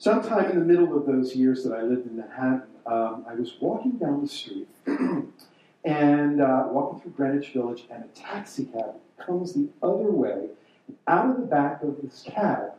Sometime 0.06 0.52
in 0.52 0.60
the 0.60 0.66
middle 0.66 0.96
of 0.96 1.08
those 1.08 1.36
years 1.36 1.64
that 1.64 1.74
I 1.74 1.82
lived 1.82 2.06
in 2.06 2.18
Manhattan, 2.18 2.62
um, 2.86 3.26
I 3.28 3.34
was 3.34 3.58
walking 3.60 3.94
down 3.94 4.22
the 4.22 4.28
street 4.28 4.68
and 5.84 6.42
uh, 6.42 6.68
walking 6.70 7.02
through 7.02 7.14
Greenwich 7.14 7.50
Village, 7.54 7.86
and 7.90 8.04
a 8.04 8.08
taxi 8.10 8.66
cab 8.66 8.98
comes 9.18 9.54
the 9.54 9.68
other 9.82 10.12
way. 10.12 10.50
And 10.88 10.98
Out 11.08 11.32
of 11.32 11.38
the 11.38 11.48
back 11.48 11.82
of 11.82 12.04
this 12.04 12.22
cab 12.24 12.74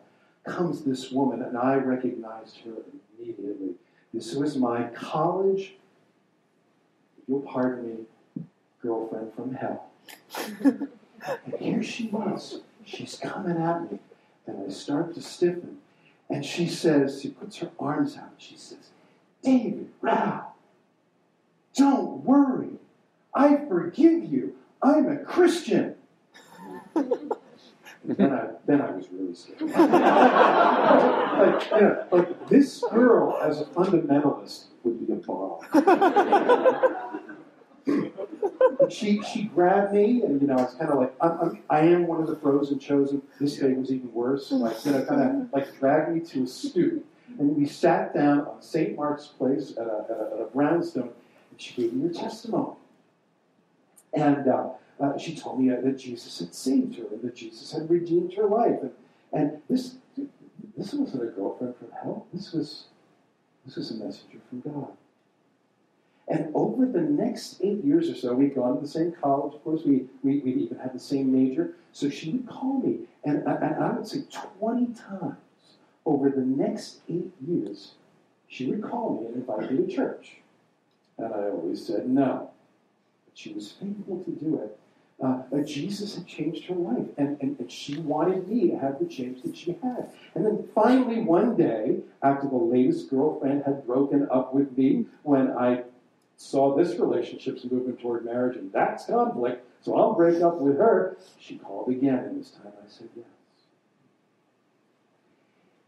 comes 0.45 0.85
this 0.85 1.11
woman, 1.11 1.43
and 1.43 1.59
I 1.59 1.75
recognized 1.75 2.59
her 2.59 2.75
immediately. 3.19 3.75
This 4.15 4.37
was 4.37 4.57
my 4.57 4.85
college, 4.95 5.75
if 7.19 7.25
you'll 7.27 7.41
pardon 7.41 8.07
me, 8.37 8.45
girlfriend 8.81 9.35
from 9.35 9.53
hell. 9.53 9.91
and 10.63 10.89
here 11.59 11.83
she 11.83 12.07
was. 12.07 12.61
She's 12.85 13.19
coming 13.21 13.61
at 13.61 13.91
me, 13.91 13.99
and 14.47 14.65
I 14.65 14.73
start 14.73 15.13
to 15.17 15.21
stiffen. 15.21 15.79
And 16.29 16.45
she 16.45 16.67
says, 16.69 17.21
she 17.23 17.29
puts 17.29 17.59
her 17.59 17.71
arms 17.79 18.17
out, 18.17 18.31
and 18.31 18.41
she 18.41 18.57
says, 18.57 18.91
David 19.43 19.91
Rao, 20.01 20.53
don't 21.75 22.25
worry. 22.25 22.79
I 23.35 23.59
forgive 23.69 24.25
you. 24.25 24.57
I'm 24.83 25.09
a 25.09 25.19
Christian. 25.19 25.95
then 26.95 28.33
I 28.33 28.49
then 28.67 28.81
I 28.81 28.91
was 28.93 29.07
really 29.11 29.35
scared. 29.35 29.61
like, 29.61 29.71
you 31.71 31.81
know, 31.81 32.05
like 32.11 32.49
this 32.49 32.83
girl 32.91 33.39
as 33.43 33.61
a 33.61 33.65
fundamentalist 33.65 34.65
would 34.85 35.07
be 35.07 35.13
a 35.13 35.17
bomb. 35.17 35.61
she 38.91 39.23
she 39.23 39.45
grabbed 39.45 39.93
me 39.95 40.23
and 40.23 40.41
you 40.41 40.47
know 40.47 40.59
it's 40.59 40.75
kind 40.75 40.91
of 40.91 40.99
like 40.99 41.15
I'm, 41.21 41.41
I'm, 41.41 41.63
I 41.71 41.81
am 41.81 42.07
one 42.07 42.21
of 42.21 42.27
the 42.27 42.37
frozen 42.37 42.79
chosen. 42.79 43.23
This 43.41 43.57
day 43.57 43.73
was 43.73 43.91
even 43.91 44.13
worse. 44.13 44.51
Like 44.51 44.85
you 44.85 44.93
know, 44.93 45.05
kind 45.05 45.43
of 45.43 45.53
like 45.53 45.79
dragged 45.79 46.15
me 46.15 46.21
to 46.21 46.45
a 46.45 46.47
stoop 46.47 47.05
and 47.39 47.57
we 47.57 47.67
sat 47.67 48.15
down 48.15 48.41
on 48.41 48.63
St. 48.63 48.97
Mark's 48.97 49.27
Place 49.27 49.73
at 49.73 49.87
a, 49.87 50.05
at 50.11 50.17
a, 50.17 50.31
at 50.35 50.41
a 50.41 50.49
brownstone 50.53 51.11
and 51.51 51.61
she 51.61 51.75
gave 51.75 51.93
me 51.93 52.09
her 52.09 52.15
testimony. 52.15 52.77
And 54.13 54.49
uh, 54.49 54.71
uh, 55.01 55.19
she 55.19 55.37
told 55.37 55.61
me 55.61 55.69
that 55.69 55.99
Jesus 55.99 56.39
had 56.39 56.55
saved 56.55 56.97
her 56.97 57.05
and 57.13 57.23
that 57.23 57.37
Jesus 57.37 57.73
had 57.73 57.91
redeemed 57.91 58.33
her 58.35 58.47
life. 58.47 58.79
And, 58.81 58.93
and 59.33 59.63
this, 59.69 59.97
this 60.77 60.95
wasn't 60.95 61.23
a 61.23 61.27
girlfriend 61.27 61.77
from 61.77 61.89
hell. 62.03 62.27
This 62.33 62.53
was, 62.53 62.85
this 63.67 63.77
was 63.77 63.91
a 63.91 63.95
messenger 63.95 64.39
from 64.49 64.61
God. 64.61 64.93
And 66.29 66.51
over 66.55 66.87
the 66.87 67.01
next 67.01 67.61
eight 67.63 67.85
years 67.85 68.11
or 68.11 68.17
so, 68.17 68.35
we'd 68.35 68.55
gone 68.55 68.75
to 68.77 68.81
the 68.81 68.89
same 68.89 69.13
college, 69.13 69.55
of 69.55 69.63
course. 69.63 69.83
We, 69.85 70.07
we, 70.25 70.41
we 70.41 70.55
even 70.55 70.79
had 70.79 70.93
the 70.93 70.99
same 70.99 71.33
major. 71.33 71.75
So 71.93 72.11
she 72.11 72.33
would 72.33 72.49
call 72.49 72.81
me, 72.81 73.01
and, 73.25 73.43
and 73.47 73.83
I 73.83 73.93
would 73.93 74.07
say 74.07 74.25
20 74.59 74.87
times 74.95 75.37
over 76.05 76.31
the 76.31 76.43
next 76.43 77.01
eight 77.09 77.33
years, 77.47 77.93
she 78.49 78.67
would 78.67 78.83
call 78.83 79.21
me 79.21 79.27
and 79.27 79.37
invite 79.37 79.71
me 79.73 79.87
to 79.87 79.95
church. 79.95 80.39
And 81.17 81.33
I 81.33 81.51
always 81.51 81.87
said 81.87 82.09
no. 82.09 82.51
But 83.25 83.39
she 83.39 83.53
was 83.53 83.73
faithful 83.73 84.23
to 84.25 84.31
do 84.31 84.61
it. 84.63 84.79
Uh, 85.23 85.43
Jesus 85.65 86.15
had 86.15 86.27
changed 86.27 86.67
her 86.67 86.75
life, 86.75 87.07
and, 87.17 87.41
and, 87.41 87.59
and 87.59 87.73
she 87.73 87.97
wanted 87.99 88.47
me 88.49 88.69
to 88.71 88.79
have 88.79 88.99
the 88.99 89.07
change 89.07 89.43
that 89.43 89.57
she 89.57 89.75
had. 89.83 90.11
And 90.35 90.45
then 90.45 90.69
finally, 90.75 91.23
one 91.23 91.57
day, 91.57 92.01
after 92.23 92.47
the 92.47 92.57
latest 92.57 93.09
girlfriend 93.09 93.63
had 93.65 93.87
broken 93.87 94.29
up 94.31 94.53
with 94.53 94.77
me, 94.77 95.07
when 95.23 95.53
I 95.53 95.85
saw 96.37 96.77
this 96.77 96.99
relationship's 96.99 97.65
moving 97.65 97.97
toward 97.97 98.25
marriage, 98.25 98.57
and 98.57 98.73
that's 98.73 99.07
conflict, 99.07 99.67
so 99.83 99.97
I'll 99.97 100.15
break 100.15 100.43
up 100.43 100.59
with 100.59 100.77
her, 100.77 101.17
she 101.39 101.59
called 101.59 101.89
again, 101.89 102.19
and 102.19 102.41
this 102.41 102.51
time 102.51 102.73
I 102.79 102.89
said 102.89 103.09
yes. 103.17 103.25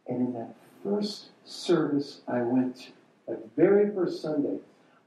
And 0.06 0.28
in 0.28 0.32
that 0.34 0.54
first 0.82 1.30
service 1.44 2.20
I 2.26 2.42
went 2.42 2.76
to, 2.76 2.88
that 3.26 3.56
very 3.56 3.92
first 3.94 4.22
Sunday, 4.22 4.58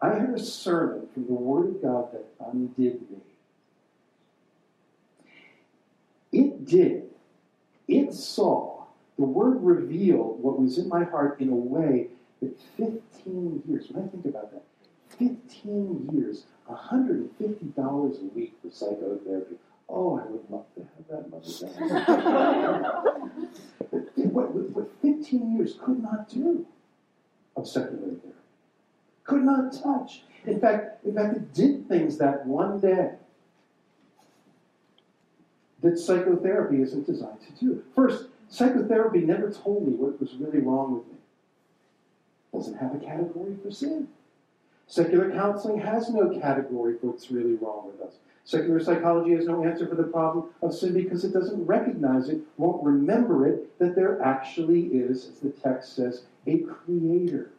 I 0.02 0.10
heard 0.10 0.38
a 0.38 0.44
sermon 0.44 1.08
from 1.14 1.26
the 1.26 1.34
Word 1.34 1.68
of 1.68 1.82
God 1.82 2.12
that 2.12 2.26
undid 2.40 3.02
me. 3.10 3.18
It 6.32 6.66
did. 6.66 7.10
It 7.88 8.14
saw. 8.14 8.84
The 9.18 9.26
Word 9.26 9.62
revealed 9.62 10.42
what 10.42 10.60
was 10.60 10.78
in 10.78 10.88
my 10.88 11.04
heart 11.04 11.40
in 11.40 11.50
a 11.50 11.56
way 11.56 12.08
that 12.42 12.60
15 12.78 13.64
years, 13.68 13.88
when 13.90 14.06
I 14.06 14.08
think 14.08 14.26
about 14.26 14.52
that, 14.52 14.64
15 15.22 16.10
years, 16.14 16.46
$150 16.70 18.22
a 18.22 18.26
week 18.36 18.54
for 18.62 18.72
psychotherapy. 18.72 19.56
Oh, 19.88 20.20
I 20.20 20.24
would 20.26 20.50
love 20.50 20.66
to 20.76 20.82
have 20.82 21.08
that 21.10 21.30
money 21.30 21.48
what, 24.32 24.54
what 24.54 24.90
15 25.02 25.56
years 25.56 25.78
could 25.84 26.02
not 26.02 26.30
do 26.30 26.66
of 27.56 27.68
secular 27.68 27.98
therapy. 27.98 28.30
Could 29.26 29.44
not 29.44 29.74
touch. 29.74 30.24
In 30.46 30.60
fact, 30.60 31.06
in 31.06 31.14
fact, 31.14 31.36
it 31.36 31.54
did 31.54 31.88
things 31.88 32.18
that 32.18 32.46
one 32.48 32.80
day 32.80 33.12
that 35.82 36.00
psychotherapy 36.00 36.82
isn't 36.82 37.06
designed 37.06 37.42
to 37.42 37.52
do. 37.66 37.84
First, 37.94 38.26
psychotherapy 38.50 39.20
never 39.20 39.52
told 39.52 39.88
me 39.88 39.94
what 39.94 40.20
was 40.20 40.34
really 40.36 40.60
wrong 40.60 40.96
with 40.96 41.08
me. 41.08 41.16
It 42.54 42.58
doesn't 42.58 42.78
have 42.78 42.96
a 42.96 43.00
category 43.00 43.56
for 43.62 43.72
sin. 43.72 44.08
Secular 44.92 45.32
counseling 45.32 45.80
has 45.80 46.10
no 46.10 46.38
category 46.38 46.98
for 46.98 47.08
what's 47.08 47.32
really 47.32 47.54
wrong 47.54 47.88
with 47.88 48.06
us. 48.06 48.16
Secular 48.44 48.84
psychology 48.84 49.32
has 49.32 49.48
no 49.48 49.64
answer 49.64 49.88
for 49.88 49.96
the 49.96 50.04
problem 50.04 50.50
of 50.62 50.76
sin 50.76 50.94
because 50.94 51.24
it 51.24 51.32
doesn't 51.32 51.66
recognize 51.66 52.28
it, 52.28 52.42
won't 52.58 52.84
remember 52.84 53.48
it, 53.48 53.80
that 53.80 53.96
there 53.96 54.22
actually 54.22 54.88
is, 54.88 55.30
as 55.30 55.40
the 55.40 55.50
text 55.52 55.96
says, 55.96 56.24
a 56.46 56.58
creator. 56.58 57.52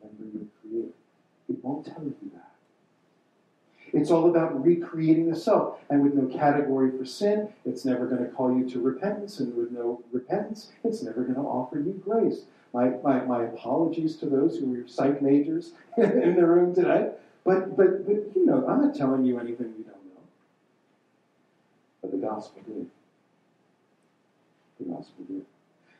Remember 0.00 0.38
your 0.38 0.46
creator. 0.62 0.94
It 1.50 1.62
won't 1.62 1.84
tell 1.84 2.02
you 2.02 2.16
that. 2.32 2.52
It's 3.92 4.10
all 4.10 4.30
about 4.30 4.64
recreating 4.64 5.28
the 5.28 5.36
self. 5.36 5.80
And 5.90 6.02
with 6.02 6.14
no 6.14 6.34
category 6.34 6.96
for 6.96 7.04
sin, 7.04 7.50
it's 7.66 7.84
never 7.84 8.06
going 8.06 8.24
to 8.24 8.30
call 8.30 8.56
you 8.56 8.66
to 8.70 8.80
repentance. 8.80 9.38
And 9.38 9.54
with 9.54 9.70
no 9.70 10.02
repentance, 10.10 10.72
it's 10.82 11.02
never 11.02 11.20
going 11.24 11.34
to 11.34 11.42
offer 11.42 11.78
you 11.78 12.00
grace. 12.02 12.44
My, 12.72 12.90
my, 13.02 13.20
my 13.24 13.44
apologies 13.44 14.16
to 14.16 14.26
those 14.26 14.58
who 14.58 14.72
were 14.72 14.86
psych 14.86 15.22
majors 15.22 15.72
in 15.96 16.36
the 16.36 16.46
room 16.46 16.74
today. 16.74 17.10
But, 17.44 17.76
but, 17.76 18.06
but, 18.06 18.16
you 18.34 18.44
know, 18.44 18.66
I'm 18.68 18.82
not 18.82 18.94
telling 18.94 19.24
you 19.24 19.38
anything 19.38 19.72
you 19.78 19.84
don't 19.84 20.04
know. 20.06 20.20
But 22.02 22.10
the 22.10 22.18
gospel 22.18 22.62
did. 22.66 22.86
The 24.78 24.92
gospel 24.92 25.24
did. 25.28 25.46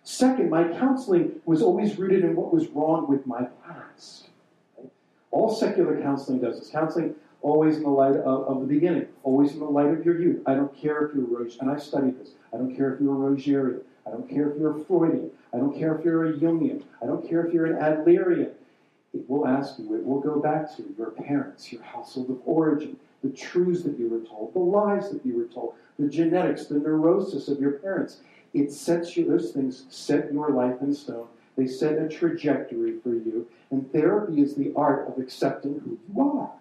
Second, 0.03 0.51
my 0.51 0.65
counseling 0.65 1.41
was 1.45 1.63
always 1.63 1.99
rooted 1.99 2.25
in 2.25 2.37
what 2.37 2.53
was 2.53 2.69
wrong 2.69 3.09
with 3.09 3.27
my 3.27 3.49
past. 3.67 4.29
All 5.31 5.55
secular 5.55 6.01
counseling 6.01 6.41
does 6.41 6.59
is 6.59 6.69
counseling 6.69 7.15
always 7.43 7.77
in 7.77 7.83
the 7.83 7.91
light 7.91 8.17
of, 8.17 8.49
of, 8.49 8.61
the 8.61 8.67
beginning, 8.67 9.06
always 9.27 9.55
in 9.55 9.59
the 9.59 9.67
light 9.67 9.89
of 9.89 10.07
your 10.07 10.21
youth. 10.21 10.41
I 10.47 10.55
don't 10.55 10.75
care 10.81 11.05
if 11.05 11.15
you're 11.15 11.43
a 11.43 11.51
and 11.61 11.69
I 11.69 11.79
studied 11.79 12.19
this. 12.21 12.31
I 12.55 12.59
don't 12.59 12.77
care 12.77 12.95
if 12.95 13.01
you're 13.01 13.13
a 13.13 13.31
Rogerian. 13.31 13.81
I 14.07 14.11
don't 14.11 14.31
care 14.31 14.53
if 14.53 14.59
you're 14.59 14.81
a 14.81 14.85
Freudian. 14.85 15.33
I 15.53 15.57
don't 15.57 15.77
care 15.77 15.97
if 15.97 16.05
you're 16.05 16.27
a 16.27 16.33
Jungian. 16.33 16.85
I 17.03 17.07
don't 17.07 17.29
care 17.29 17.45
if 17.45 17.53
you're 17.53 17.67
an 17.67 17.75
Adlerian. 17.75 18.53
It 19.13 19.29
will 19.29 19.45
ask 19.45 19.81
you, 19.81 19.97
it 19.97 20.07
will 20.07 20.21
go 20.21 20.39
back 20.39 20.75
to 20.77 20.85
your 20.97 21.11
parents, 21.11 21.73
your 21.73 21.83
household 21.83 22.31
of 22.31 22.41
origin, 22.45 22.99
the 23.25 23.31
truths 23.31 23.83
that 23.83 23.99
you 23.99 24.09
were 24.09 24.21
told, 24.21 24.55
the 24.55 24.61
lies 24.61 25.11
that 25.11 25.27
you 25.27 25.37
were 25.37 25.53
told, 25.53 25.75
the 25.99 26.09
genetics, 26.09 26.67
the 26.67 26.79
neurosis 26.79 27.49
of 27.49 27.59
your 27.59 27.73
parents. 27.73 28.19
It 28.55 28.71
sets 28.71 29.17
you, 29.17 29.25
those 29.25 29.51
things 29.51 29.87
set 29.91 30.33
your 30.33 30.51
life 30.51 30.81
in 30.81 30.95
stone. 30.95 31.27
They 31.57 31.67
set 31.67 31.99
a 31.99 32.09
trajectory 32.09 33.01
for 33.01 33.11
you. 33.11 33.49
And 33.73 33.91
therapy 33.91 34.41
is 34.41 34.55
the 34.55 34.73
art 34.77 35.09
of 35.09 35.19
accepting 35.19 35.81
who 35.81 35.99
you 36.15 36.39
are. 36.39 36.53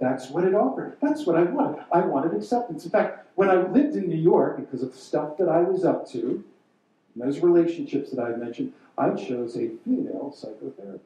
That's 0.00 0.30
what 0.30 0.44
it 0.44 0.54
offered. 0.54 0.96
That's 1.00 1.26
what 1.26 1.36
I 1.36 1.42
wanted. 1.42 1.84
I 1.92 2.00
wanted 2.00 2.34
acceptance. 2.34 2.84
In 2.84 2.90
fact, 2.90 3.26
when 3.36 3.48
I 3.48 3.62
lived 3.62 3.96
in 3.96 4.08
New 4.08 4.16
York, 4.16 4.58
because 4.58 4.82
of 4.82 4.94
stuff 4.94 5.36
that 5.38 5.48
I 5.48 5.60
was 5.60 5.84
up 5.84 6.08
to, 6.10 6.44
those 7.14 7.40
relationships 7.40 8.10
that 8.10 8.22
I 8.22 8.36
mentioned, 8.36 8.72
I 8.98 9.10
chose 9.10 9.56
a 9.56 9.70
female 9.84 10.34
psychotherapist. 10.36 11.00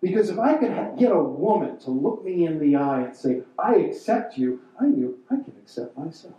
Because 0.00 0.28
if 0.28 0.38
I 0.38 0.54
could 0.54 0.98
get 0.98 1.12
a 1.12 1.22
woman 1.22 1.78
to 1.80 1.90
look 1.90 2.24
me 2.24 2.46
in 2.46 2.58
the 2.58 2.76
eye 2.76 3.04
and 3.04 3.16
say, 3.16 3.42
I 3.58 3.76
accept 3.76 4.36
you, 4.36 4.60
I 4.78 4.84
knew 4.84 5.18
I 5.30 5.36
can 5.36 5.54
accept 5.62 5.96
myself. 5.96 6.34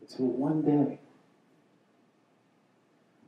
Until 0.00 0.26
one 0.26 0.62
day, 0.62 0.98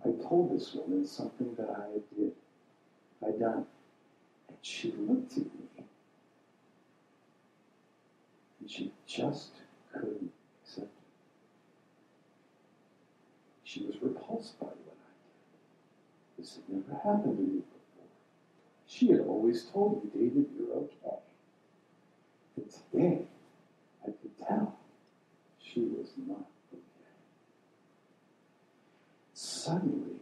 I 0.04 0.10
told 0.22 0.54
this 0.54 0.74
woman 0.74 1.06
something 1.06 1.54
that 1.56 1.70
I 1.70 1.98
did, 2.16 2.32
I 3.24 3.30
done. 3.38 3.66
And 4.48 4.57
she 4.68 4.92
looked 4.92 5.32
at 5.32 5.38
me, 5.38 5.84
and 8.60 8.70
she 8.70 8.92
just 9.06 9.52
couldn't 9.90 10.30
accept 10.62 10.88
it. 10.88 10.92
She 13.64 13.86
was 13.86 13.96
repulsed 14.02 14.60
by 14.60 14.66
what 14.66 14.76
I 14.76 15.08
did. 16.36 16.44
This 16.44 16.56
had 16.56 16.68
never 16.68 17.00
happened 17.02 17.38
to 17.38 17.42
me 17.42 17.62
before. 17.62 18.10
She 18.86 19.08
had 19.08 19.20
always 19.20 19.64
told 19.64 20.04
me, 20.04 20.10
David, 20.14 20.46
you're 20.56 20.76
okay. 20.76 21.16
But 22.54 22.70
today, 22.70 23.22
I 24.02 24.10
could 24.10 24.36
tell 24.46 24.78
she 25.62 25.80
was 25.80 26.12
not 26.26 26.46
okay. 26.72 26.82
Suddenly, 29.32 30.20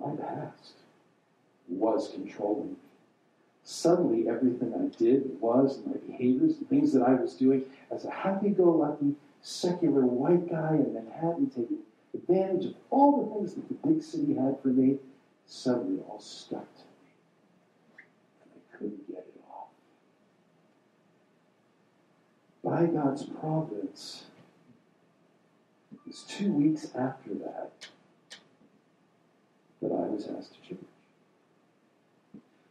my 0.00 0.14
past 0.14 0.74
was 1.68 2.10
controlling 2.12 2.70
me. 2.70 2.76
Suddenly, 3.64 4.28
everything 4.28 4.72
I 4.74 4.96
did 4.96 5.38
was, 5.40 5.80
my 5.84 5.96
behaviors, 6.06 6.56
the 6.56 6.64
things 6.64 6.92
that 6.94 7.02
I 7.02 7.14
was 7.14 7.34
doing 7.34 7.64
as 7.90 8.04
a 8.06 8.10
happy 8.10 8.48
go 8.48 8.70
lucky, 8.70 9.14
secular 9.42 10.06
white 10.06 10.48
guy 10.50 10.74
in 10.74 10.94
Manhattan 10.94 11.50
taking 11.50 11.78
advantage 12.14 12.66
of 12.66 12.74
all 12.90 13.22
the 13.22 13.34
things 13.34 13.54
that 13.54 13.68
the 13.68 13.88
big 13.88 14.02
city 14.02 14.34
had 14.34 14.58
for 14.62 14.68
me, 14.68 14.98
suddenly 15.46 16.00
all 16.08 16.20
stuck 16.20 16.66
to 16.76 16.82
me. 16.82 18.04
And 18.42 18.52
I 18.56 18.76
couldn't 18.76 19.06
get 19.06 19.18
it 19.18 19.42
off. 19.50 19.68
By 22.64 22.86
God's 22.86 23.24
providence, 23.24 24.24
it 25.92 25.98
was 26.06 26.22
two 26.22 26.52
weeks 26.52 26.86
after 26.94 27.34
that 27.34 27.88
that 29.82 29.92
I 29.92 30.08
was 30.08 30.26
asked 30.26 30.54
to 30.54 30.68
church. 30.70 30.87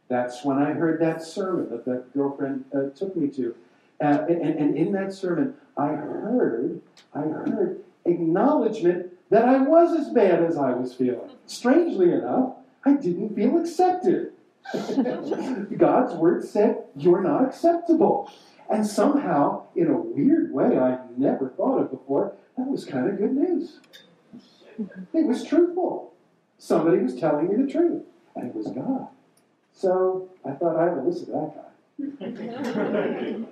That's 0.08 0.44
when 0.44 0.58
I 0.58 0.72
heard 0.72 1.00
that 1.00 1.22
sermon 1.22 1.68
that 1.70 1.84
that 1.84 2.12
girlfriend 2.14 2.64
uh, 2.74 2.90
took 2.96 3.14
me 3.14 3.28
to. 3.28 3.54
Uh, 4.00 4.24
and, 4.28 4.42
and 4.42 4.76
in 4.76 4.92
that 4.92 5.12
sermon, 5.12 5.54
I 5.76 5.88
heard, 5.88 6.80
I 7.14 7.20
heard 7.20 7.82
acknowledgement 8.04 9.12
that 9.30 9.44
I 9.44 9.58
was 9.58 9.98
as 9.98 10.12
bad 10.12 10.42
as 10.42 10.56
I 10.56 10.70
was 10.72 10.94
feeling. 10.94 11.30
Strangely 11.46 12.12
enough, 12.12 12.54
I 12.84 12.94
didn't 12.94 13.34
feel 13.34 13.58
accepted. 13.58 14.32
God's 15.76 16.14
word 16.14 16.44
said, 16.44 16.84
You're 16.96 17.22
not 17.22 17.44
acceptable. 17.44 18.30
And 18.70 18.86
somehow, 18.86 19.64
in 19.74 19.88
a 19.88 19.98
weird 19.98 20.52
way 20.52 20.78
I 20.78 20.98
never 21.16 21.48
thought 21.50 21.78
of 21.78 21.90
before, 21.90 22.34
that 22.56 22.66
was 22.66 22.84
kind 22.84 23.08
of 23.08 23.18
good 23.18 23.34
news. 23.34 23.78
It 25.12 25.26
was 25.26 25.44
truthful. 25.44 26.12
Somebody 26.58 26.98
was 26.98 27.18
telling 27.18 27.48
me 27.48 27.64
the 27.64 27.70
truth, 27.70 28.02
and 28.36 28.48
it 28.48 28.54
was 28.54 28.68
God. 28.68 29.08
So 29.78 30.28
I 30.44 30.50
thought 30.52 30.76
I 30.76 30.92
would 30.92 31.04
listen 31.04 31.26
to 31.26 31.32
that 31.32 31.54
guy. 31.54 31.62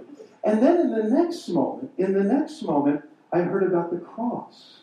and 0.45 0.62
then 0.62 0.81
in 0.81 0.91
the 0.91 1.05
next 1.05 1.49
moment, 1.49 1.93
in 1.99 2.15
the 2.15 2.25
next 2.25 2.62
moment, 2.62 3.03
I 3.33 3.39
heard 3.43 3.62
about 3.62 3.93
the 3.93 3.99
cross 3.99 4.81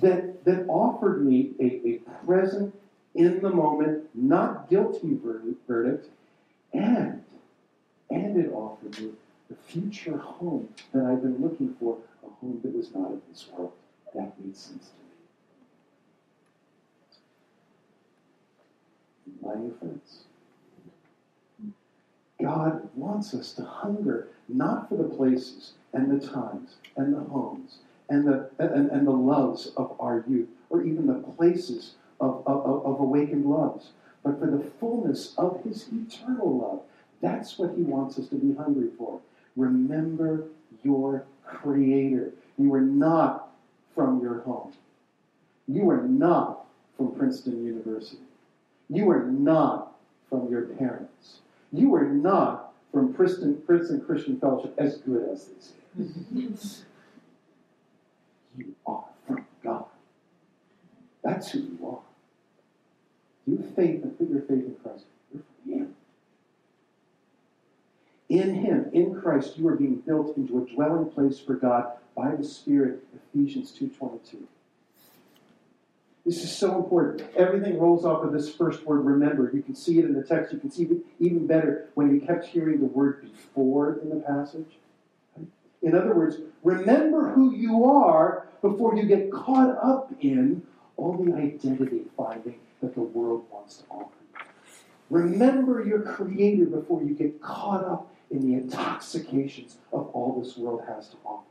that, 0.00 0.44
that 0.46 0.64
offered 0.66 1.26
me 1.26 1.50
a, 1.60 1.88
a 1.88 2.24
present, 2.24 2.74
in 3.14 3.40
the 3.42 3.50
moment, 3.50 4.04
not 4.14 4.70
guilty 4.70 5.18
verdict, 5.66 6.08
and, 6.72 7.22
and 8.10 8.36
it 8.36 8.50
offered 8.52 8.98
me 8.98 9.10
the 9.50 9.56
future 9.56 10.16
home 10.16 10.68
that 10.94 11.04
I've 11.04 11.20
been 11.20 11.42
looking 11.42 11.74
for, 11.78 11.98
a 12.24 12.30
home 12.40 12.60
that 12.62 12.74
was 12.74 12.94
not 12.94 13.12
of 13.12 13.20
this 13.30 13.46
world. 13.52 13.72
That 14.14 14.32
made 14.40 14.56
sense 14.56 14.88
to 14.88 14.92
me. 15.02 15.07
My 19.42 19.54
friends. 19.78 20.24
God 22.40 22.88
wants 22.94 23.34
us 23.34 23.52
to 23.54 23.64
hunger 23.64 24.28
not 24.48 24.88
for 24.88 24.96
the 24.96 25.04
places 25.04 25.72
and 25.92 26.10
the 26.10 26.26
times 26.26 26.76
and 26.96 27.14
the 27.14 27.20
homes 27.20 27.78
and 28.08 28.26
the, 28.26 28.50
and, 28.58 28.90
and 28.90 29.06
the 29.06 29.12
loves 29.12 29.72
of 29.76 29.96
our 30.00 30.24
youth 30.28 30.48
or 30.70 30.82
even 30.82 31.06
the 31.06 31.14
places 31.14 31.94
of, 32.20 32.42
of, 32.46 32.84
of 32.84 33.00
awakened 33.00 33.46
loves, 33.46 33.90
but 34.22 34.38
for 34.38 34.46
the 34.46 34.70
fullness 34.78 35.34
of 35.36 35.62
his 35.64 35.88
eternal 35.92 36.58
love. 36.58 36.80
That's 37.20 37.58
what 37.58 37.74
he 37.76 37.82
wants 37.82 38.18
us 38.18 38.28
to 38.28 38.36
be 38.36 38.54
hungry 38.54 38.88
for. 38.96 39.20
Remember 39.56 40.44
your 40.82 41.24
Creator. 41.44 42.32
You 42.58 42.74
are 42.74 42.80
not 42.80 43.50
from 43.94 44.20
your 44.20 44.40
home. 44.40 44.72
You 45.66 45.90
are 45.90 46.02
not 46.02 46.66
from 46.96 47.14
Princeton 47.14 47.64
University. 47.64 48.18
You 48.88 49.10
are 49.10 49.24
not 49.24 49.96
from 50.28 50.50
your 50.50 50.62
parents. 50.62 51.40
You 51.72 51.94
are 51.94 52.08
not 52.08 52.72
from 52.92 53.12
Princeton, 53.12 53.60
Princeton 53.66 54.00
Christian 54.00 54.40
Fellowship, 54.40 54.74
as 54.78 54.96
good 54.98 55.28
as 55.30 55.46
they 55.46 55.60
say. 55.60 56.74
you 58.56 58.74
are 58.86 59.04
from 59.26 59.44
God. 59.62 59.84
That's 61.22 61.50
who 61.50 61.58
you 61.58 61.78
are. 61.86 61.98
You 63.46 63.72
faith 63.76 64.02
and 64.02 64.16
put 64.16 64.30
your 64.30 64.42
faith 64.42 64.64
in 64.64 64.76
Christ. 64.82 65.04
You're 65.32 65.42
from 65.42 65.72
Him. 65.72 65.94
In 68.28 68.54
Him, 68.54 68.90
in 68.92 69.20
Christ, 69.20 69.58
you 69.58 69.68
are 69.68 69.76
being 69.76 69.96
built 69.96 70.36
into 70.36 70.58
a 70.58 70.74
dwelling 70.74 71.10
place 71.10 71.38
for 71.38 71.54
God 71.54 71.92
by 72.16 72.34
the 72.34 72.44
Spirit. 72.44 73.04
Ephesians 73.34 73.70
two 73.70 73.88
twenty 73.88 74.18
two. 74.28 74.46
This 76.28 76.44
is 76.44 76.54
so 76.54 76.76
important. 76.76 77.26
Everything 77.36 77.78
rolls 77.78 78.04
off 78.04 78.22
of 78.22 78.34
this 78.34 78.54
first 78.54 78.84
word, 78.84 78.98
remember. 78.98 79.50
You 79.50 79.62
can 79.62 79.74
see 79.74 79.98
it 79.98 80.04
in 80.04 80.12
the 80.12 80.22
text. 80.22 80.52
You 80.52 80.58
can 80.58 80.70
see 80.70 80.82
it 80.82 80.98
even 81.18 81.46
better 81.46 81.88
when 81.94 82.14
you 82.14 82.20
kept 82.20 82.44
hearing 82.44 82.80
the 82.80 82.84
word 82.84 83.22
before 83.22 83.98
in 84.02 84.10
the 84.10 84.16
passage. 84.16 84.76
In 85.80 85.94
other 85.94 86.14
words, 86.14 86.36
remember 86.62 87.30
who 87.30 87.54
you 87.54 87.86
are 87.86 88.46
before 88.60 88.94
you 88.94 89.04
get 89.04 89.32
caught 89.32 89.70
up 89.82 90.12
in 90.20 90.62
all 90.98 91.16
the 91.16 91.32
identity 91.32 92.02
finding 92.14 92.60
that 92.82 92.94
the 92.94 93.00
world 93.00 93.46
wants 93.50 93.78
to 93.78 93.84
offer. 93.90 94.12
Remember 95.08 95.82
your 95.82 96.02
Creator 96.02 96.66
before 96.66 97.02
you 97.02 97.14
get 97.14 97.40
caught 97.40 97.82
up 97.86 98.12
in 98.30 98.46
the 98.46 98.52
intoxications 98.52 99.78
of 99.94 100.10
all 100.12 100.38
this 100.38 100.58
world 100.58 100.82
has 100.86 101.08
to 101.08 101.16
offer. 101.24 101.47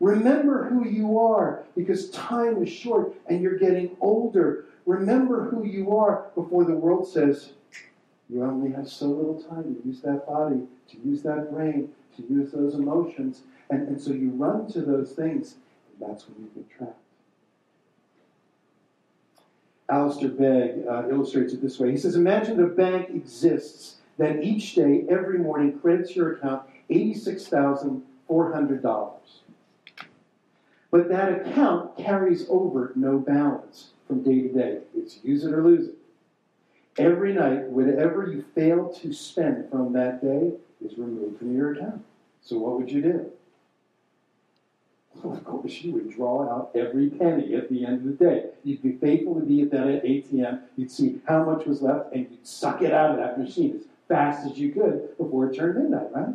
Remember 0.00 0.64
who 0.64 0.88
you 0.88 1.18
are 1.18 1.64
because 1.76 2.10
time 2.10 2.62
is 2.62 2.72
short 2.72 3.14
and 3.26 3.42
you're 3.42 3.58
getting 3.58 3.96
older. 4.00 4.64
Remember 4.86 5.50
who 5.50 5.64
you 5.64 5.94
are 5.96 6.30
before 6.34 6.64
the 6.64 6.74
world 6.74 7.06
says, 7.06 7.50
you 8.30 8.42
only 8.42 8.72
have 8.72 8.88
so 8.88 9.06
little 9.06 9.42
time 9.42 9.64
to 9.64 9.82
use 9.86 10.00
that 10.00 10.26
body, 10.26 10.62
to 10.88 10.96
use 11.04 11.22
that 11.22 11.52
brain, 11.52 11.90
to 12.16 12.22
use 12.22 12.50
those 12.52 12.74
emotions. 12.74 13.42
And, 13.68 13.88
and 13.88 14.00
so 14.00 14.12
you 14.12 14.30
run 14.30 14.68
to 14.68 14.80
those 14.80 15.12
things, 15.12 15.56
and 15.90 16.08
that's 16.08 16.26
when 16.28 16.44
you 16.44 16.50
get 16.54 16.70
trapped. 16.70 16.96
Alistair 19.90 20.28
Begg 20.28 20.86
uh, 20.88 21.08
illustrates 21.08 21.52
it 21.52 21.60
this 21.60 21.80
way. 21.80 21.90
He 21.90 21.96
says, 21.96 22.14
Imagine 22.14 22.62
a 22.62 22.68
bank 22.68 23.10
exists 23.10 23.96
that 24.18 24.44
each 24.44 24.76
day, 24.76 25.04
every 25.08 25.38
morning, 25.38 25.80
credits 25.80 26.14
your 26.14 26.34
account 26.34 26.62
$86,400. 26.90 29.10
But 30.90 31.08
that 31.08 31.46
account 31.46 31.96
carries 31.96 32.46
over 32.48 32.92
no 32.96 33.18
balance 33.18 33.90
from 34.06 34.22
day 34.22 34.42
to 34.42 34.48
day. 34.48 34.78
It's 34.96 35.18
use 35.22 35.44
it 35.44 35.54
or 35.54 35.62
lose 35.62 35.88
it. 35.88 35.94
Every 36.98 37.32
night, 37.32 37.66
whatever 37.68 38.26
you 38.26 38.44
fail 38.54 38.92
to 38.94 39.12
spend 39.12 39.70
from 39.70 39.92
that 39.92 40.20
day 40.20 40.52
is 40.84 40.98
removed 40.98 41.38
from 41.38 41.56
your 41.56 41.72
account. 41.72 42.04
So 42.42 42.58
what 42.58 42.78
would 42.78 42.90
you 42.90 43.02
do? 43.02 43.30
Well, 45.14 45.36
of 45.36 45.44
course, 45.44 45.80
you 45.82 45.92
would 45.92 46.10
draw 46.10 46.48
out 46.48 46.70
every 46.74 47.10
penny 47.10 47.54
at 47.54 47.68
the 47.68 47.84
end 47.84 47.98
of 47.98 48.18
the 48.18 48.24
day. 48.24 48.46
You'd 48.64 48.82
be 48.82 48.92
faithful 48.92 49.34
to 49.34 49.40
be 49.40 49.62
at 49.62 49.70
that 49.70 50.04
ATM. 50.04 50.62
You'd 50.76 50.90
see 50.90 51.20
how 51.26 51.44
much 51.44 51.66
was 51.66 51.82
left, 51.82 52.12
and 52.12 52.26
you'd 52.30 52.46
suck 52.46 52.82
it 52.82 52.92
out 52.92 53.10
of 53.10 53.16
that 53.18 53.38
machine 53.38 53.76
as 53.76 53.86
fast 54.08 54.50
as 54.50 54.58
you 54.58 54.72
could 54.72 55.16
before 55.18 55.50
it 55.50 55.56
turned 55.56 55.76
midnight, 55.78 56.12
right? 56.12 56.34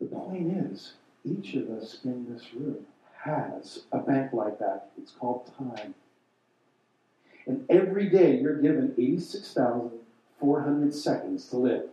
The 0.00 0.06
point 0.06 0.52
is, 0.52 0.92
each 1.24 1.54
of 1.54 1.70
us 1.70 1.98
in 2.04 2.32
this 2.32 2.54
room 2.54 2.86
has 3.22 3.84
a 3.92 3.98
bank 3.98 4.32
like 4.32 4.58
that. 4.58 4.90
It's 5.00 5.12
called 5.12 5.50
time. 5.58 5.94
And 7.46 7.64
every 7.70 8.08
day 8.08 8.38
you're 8.38 8.60
given 8.60 8.94
86,400 8.96 10.94
seconds 10.94 11.48
to 11.48 11.56
live. 11.56 11.88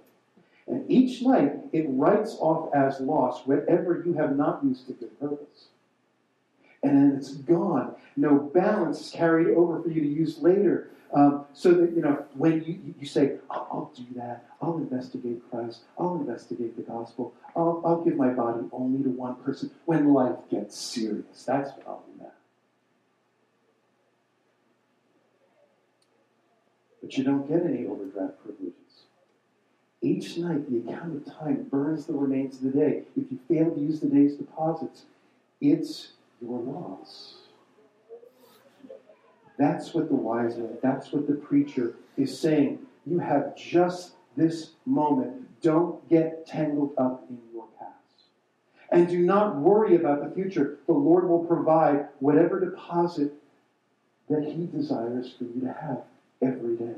And 0.67 0.89
each 0.89 1.21
night 1.21 1.53
it 1.71 1.85
writes 1.87 2.35
off 2.39 2.73
as 2.73 2.99
lost 2.99 3.47
whatever 3.47 4.03
you 4.05 4.13
have 4.13 4.35
not 4.35 4.63
used 4.63 4.87
to 4.87 4.93
good 4.93 5.19
purpose. 5.19 5.67
And 6.83 6.97
then 6.97 7.15
it's 7.17 7.33
gone. 7.33 7.95
No 8.15 8.37
balance 8.37 9.01
is 9.01 9.11
carried 9.11 9.55
over 9.55 9.81
for 9.81 9.89
you 9.89 10.01
to 10.01 10.07
use 10.07 10.39
later. 10.39 10.89
Um, 11.15 11.45
so 11.53 11.73
that, 11.73 11.93
you 11.95 12.01
know, 12.01 12.25
when 12.33 12.61
you, 12.65 12.93
you 12.99 13.07
say, 13.07 13.37
I'll, 13.49 13.67
I'll, 13.71 13.91
do 13.95 14.03
that, 14.17 14.43
I'll 14.61 14.75
investigate 14.75 15.49
Christ, 15.49 15.83
I'll 15.97 16.15
investigate 16.15 16.75
the 16.75 16.83
gospel, 16.83 17.33
I'll, 17.55 17.81
I'll 17.85 18.03
give 18.03 18.17
my 18.17 18.31
body 18.31 18.65
only 18.73 19.01
to 19.01 19.09
one 19.11 19.35
person 19.35 19.71
when 19.85 20.13
life 20.13 20.35
gets 20.51 20.77
serious. 20.77 21.45
That's 21.47 21.71
what 21.77 21.87
I'll 21.87 22.03
do 22.11 22.19
that. 22.23 22.35
But 27.01 27.17
you 27.17 27.23
don't 27.23 27.47
get 27.47 27.63
any 27.63 27.87
overdraft 27.87 28.43
privileges. 28.43 28.73
Each 30.01 30.37
night, 30.37 30.69
the 30.69 30.79
account 30.79 31.15
of 31.15 31.33
time 31.33 31.63
burns 31.71 32.07
the 32.07 32.13
remains 32.13 32.57
of 32.57 32.73
the 32.73 32.77
day. 32.77 33.03
If 33.15 33.31
you 33.31 33.39
fail 33.47 33.73
to 33.73 33.79
use 33.79 34.01
the 34.01 34.07
day's 34.07 34.35
deposits, 34.35 35.03
it's 35.61 36.09
your 36.41 36.59
loss. 36.59 37.44
That's 39.57 39.93
what 39.93 40.09
the 40.09 40.15
wise 40.15 40.57
man, 40.57 40.77
that's 40.81 41.11
what 41.11 41.27
the 41.27 41.33
preacher 41.33 41.95
is 42.17 42.37
saying. 42.37 42.79
You 43.05 43.19
have 43.19 43.55
just 43.55 44.11
this 44.35 44.71
moment. 44.85 45.61
Don't 45.61 46.07
get 46.09 46.45
tangled 46.45 46.93
up 46.97 47.25
in 47.29 47.39
your 47.53 47.65
past. 47.79 47.93
And 48.89 49.07
do 49.07 49.19
not 49.19 49.55
worry 49.55 49.95
about 49.95 50.23
the 50.23 50.35
future. 50.35 50.79
The 50.85 50.93
Lord 50.93 51.27
will 51.27 51.45
provide 51.45 52.07
whatever 52.19 52.59
deposit 52.59 53.33
that 54.29 54.43
He 54.43 54.65
desires 54.65 55.33
for 55.37 55.45
you 55.45 55.61
to 55.61 55.73
have 55.73 56.03
every 56.41 56.75
day. 56.75 56.95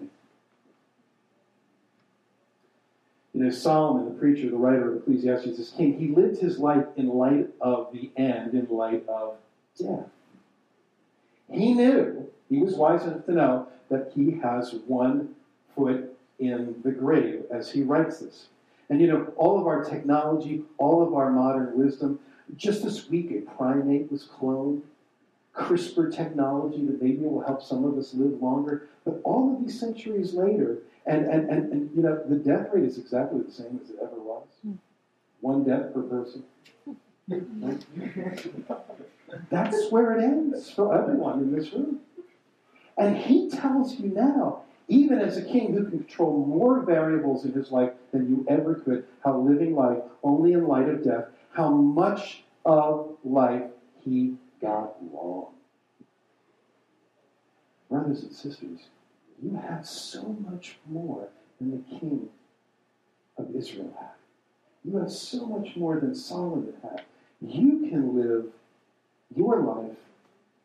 You 3.37 3.43
know, 3.43 3.49
Solomon, 3.51 4.05
the 4.05 4.19
preacher, 4.19 4.49
the 4.49 4.57
writer 4.57 4.91
of 4.91 4.97
Ecclesiastes, 4.97 5.59
is 5.59 5.69
king. 5.69 5.99
He 5.99 6.07
lived 6.07 6.39
his 6.39 6.57
life 6.57 6.85
in 6.95 7.07
light 7.07 7.47
of 7.61 7.93
the 7.93 8.09
end, 8.17 8.55
in 8.55 8.67
light 8.67 9.07
of 9.07 9.35
death. 9.77 10.07
He 11.51 11.73
knew, 11.73 12.16
he 12.49 12.59
was 12.59 12.75
wise 12.75 13.03
enough 13.03 13.25
to 13.25 13.33
know, 13.33 13.67
that 13.89 14.11
he 14.13 14.39
has 14.39 14.73
one 14.85 15.35
foot 15.75 16.17
in 16.39 16.75
the 16.83 16.91
grave 16.91 17.43
as 17.51 17.71
he 17.71 17.83
writes 17.83 18.19
this. 18.19 18.47
And 18.89 19.01
you 19.01 19.07
know, 19.07 19.33
all 19.35 19.59
of 19.59 19.67
our 19.67 19.83
technology, 19.83 20.63
all 20.77 21.05
of 21.05 21.13
our 21.13 21.29
modern 21.29 21.77
wisdom, 21.77 22.19
just 22.55 22.83
this 22.83 23.09
week 23.09 23.31
a 23.31 23.41
primate 23.51 24.09
was 24.11 24.25
cloned. 24.25 24.81
CRISPR 25.53 26.15
technology 26.15 26.85
that 26.85 27.01
maybe 27.01 27.17
will 27.17 27.41
help 27.41 27.63
some 27.63 27.83
of 27.83 27.97
us 27.97 28.13
live 28.13 28.41
longer. 28.41 28.87
But 29.03 29.19
all 29.23 29.55
of 29.55 29.65
these 29.65 29.79
centuries 29.79 30.33
later, 30.33 30.77
and, 31.05 31.25
and, 31.25 31.49
and, 31.49 31.73
and 31.73 31.89
you 31.95 32.03
know, 32.03 32.21
the 32.27 32.35
death 32.35 32.67
rate 32.71 32.83
is 32.83 32.99
exactly 32.99 33.41
the 33.41 33.51
same 33.51 33.79
as 33.83 33.89
it 33.89 33.95
ever 34.01 34.19
was. 34.19 34.45
Hmm. 34.61 34.73
One 35.41 35.63
death 35.63 35.93
per 35.93 36.03
person. 36.03 36.43
That's 39.49 39.91
where 39.91 40.17
it 40.17 40.23
ends 40.23 40.71
for 40.71 40.95
everyone 40.95 41.39
in 41.39 41.51
this 41.51 41.73
room. 41.73 41.99
And 42.97 43.17
he 43.17 43.49
tells 43.49 43.99
you 43.99 44.09
now, 44.09 44.61
even 44.87 45.19
as 45.19 45.37
a 45.37 45.43
king 45.43 45.73
who 45.73 45.83
can 45.83 45.99
control 45.99 46.45
more 46.45 46.81
variables 46.81 47.45
in 47.45 47.53
his 47.53 47.71
life 47.71 47.91
than 48.11 48.27
you 48.27 48.45
ever 48.47 48.75
could, 48.75 49.05
how 49.23 49.37
living 49.37 49.75
life 49.75 49.99
only 50.23 50.53
in 50.53 50.67
light 50.67 50.89
of 50.89 51.03
death, 51.03 51.25
how 51.51 51.69
much 51.69 52.43
of 52.65 53.17
life 53.23 53.69
he 54.03 54.35
got 54.61 54.95
wrong. 55.11 55.47
Brothers 57.89 58.23
and 58.23 58.33
sisters, 58.33 58.87
you 59.41 59.55
have 59.55 59.85
so 59.85 60.35
much 60.49 60.77
more 60.87 61.27
than 61.59 61.71
the 61.71 61.99
king 61.99 62.29
of 63.37 63.55
Israel 63.55 63.93
had. 63.99 64.09
You 64.83 64.97
have 64.97 65.11
so 65.11 65.45
much 65.45 65.75
more 65.75 65.99
than 65.99 66.15
Solomon 66.15 66.73
had. 66.81 67.03
You 67.41 67.87
can 67.89 68.15
live 68.15 68.45
your 69.35 69.61
life 69.61 69.97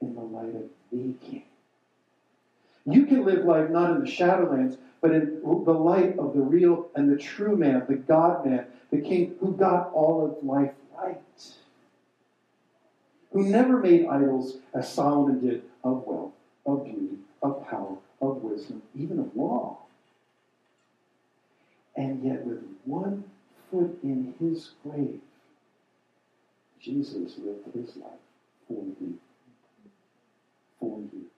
in 0.01 0.15
the 0.15 0.21
light 0.21 0.55
of 0.55 0.65
the 0.91 1.13
king. 1.25 1.45
You 2.85 3.07
can 3.07 3.25
live 3.25 3.45
life 3.45 3.71
not 3.71 3.91
in 3.91 4.01
the 4.01 4.11
shadowlands, 4.11 4.77
but 5.01 5.13
in 5.13 5.41
the 5.43 5.73
light 5.73 6.19
of 6.19 6.35
the 6.35 6.41
real 6.41 6.89
and 6.95 7.11
the 7.11 7.17
true 7.17 7.57
man, 7.57 7.85
the 7.89 7.95
God 7.95 8.45
man, 8.45 8.67
the 8.91 9.01
king 9.01 9.37
who 9.41 9.53
got 9.53 9.93
all 9.93 10.25
of 10.25 10.45
life 10.45 10.73
right. 10.97 11.21
Who 13.33 13.45
never 13.45 13.79
made 13.79 14.07
idols 14.07 14.59
as 14.75 14.93
Solomon 14.93 15.41
did 15.41 15.63
of 15.85 16.07
wealth, 16.07 16.33
of 16.67 16.85
beauty, 16.85 17.19
of 17.43 17.67
power, 17.67 17.97
of 18.21 18.43
wisdom, 18.43 18.83
even 18.95 19.19
of 19.19 19.35
law. 19.35 19.79
And 21.97 22.23
yet, 22.25 22.45
with 22.45 22.63
one 22.85 23.25
foot 23.71 23.99
in 24.03 24.35
his 24.39 24.73
grave, 24.83 25.21
Jesus 26.81 27.39
lived 27.39 27.75
his 27.75 27.97
life 27.97 28.13
for 28.67 28.83
you. 29.01 29.19
For 30.79 30.99
you. 30.99 31.32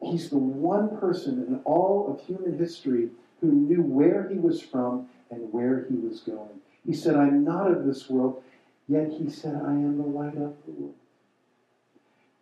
He's 0.00 0.30
the 0.30 0.38
one 0.38 0.96
person 0.98 1.44
in 1.46 1.60
all 1.64 2.06
of 2.08 2.26
human 2.26 2.58
history 2.58 3.10
who 3.40 3.52
knew 3.52 3.82
where 3.82 4.28
he 4.28 4.38
was 4.38 4.60
from 4.60 5.08
and 5.30 5.52
where 5.52 5.86
he 5.88 5.96
was 5.96 6.20
going. 6.20 6.60
He 6.86 6.94
said, 6.94 7.16
I'm 7.16 7.44
not 7.44 7.70
of 7.70 7.84
this 7.84 8.08
world, 8.08 8.42
yet 8.86 9.10
he 9.10 9.28
said, 9.28 9.54
I 9.54 9.72
am 9.72 9.98
the 9.98 10.04
light 10.04 10.36
of 10.36 10.56
the 10.64 10.72
world. 10.72 10.94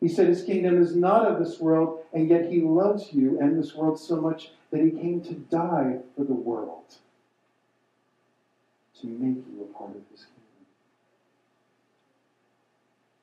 He 0.00 0.08
said 0.08 0.28
his 0.28 0.42
kingdom 0.42 0.80
is 0.80 0.94
not 0.94 1.26
of 1.26 1.38
this 1.38 1.58
world, 1.58 2.00
and 2.12 2.28
yet 2.28 2.50
he 2.50 2.60
loves 2.60 3.12
you 3.12 3.40
and 3.40 3.58
this 3.58 3.74
world 3.74 3.98
so 3.98 4.20
much 4.20 4.50
that 4.70 4.82
he 4.82 4.90
came 4.90 5.22
to 5.22 5.34
die 5.34 5.98
for 6.14 6.24
the 6.24 6.34
world 6.34 6.96
to 9.00 9.06
make 9.06 9.36
you 9.36 9.62
a 9.62 9.78
part 9.78 9.90
of 9.90 10.02
his 10.10 10.26
kingdom. 10.26 10.35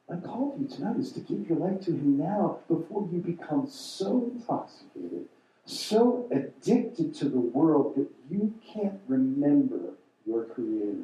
My 0.09 0.17
call 0.17 0.51
to 0.51 0.61
you 0.61 0.67
tonight 0.67 0.97
is 0.99 1.11
to 1.13 1.21
give 1.21 1.47
your 1.47 1.57
life 1.57 1.81
to 1.85 1.91
him 1.91 2.17
now 2.17 2.59
before 2.67 3.07
you 3.11 3.19
become 3.19 3.67
so 3.69 4.31
intoxicated, 4.33 5.27
so 5.65 6.27
addicted 6.29 7.15
to 7.15 7.29
the 7.29 7.39
world 7.39 7.95
that 7.95 8.09
you 8.29 8.53
can't 8.73 8.99
remember 9.07 9.93
your 10.25 10.43
Creator. 10.43 11.03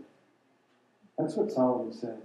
That's 1.18 1.36
what 1.36 1.52
Solomon 1.52 1.94
said. 1.94 2.22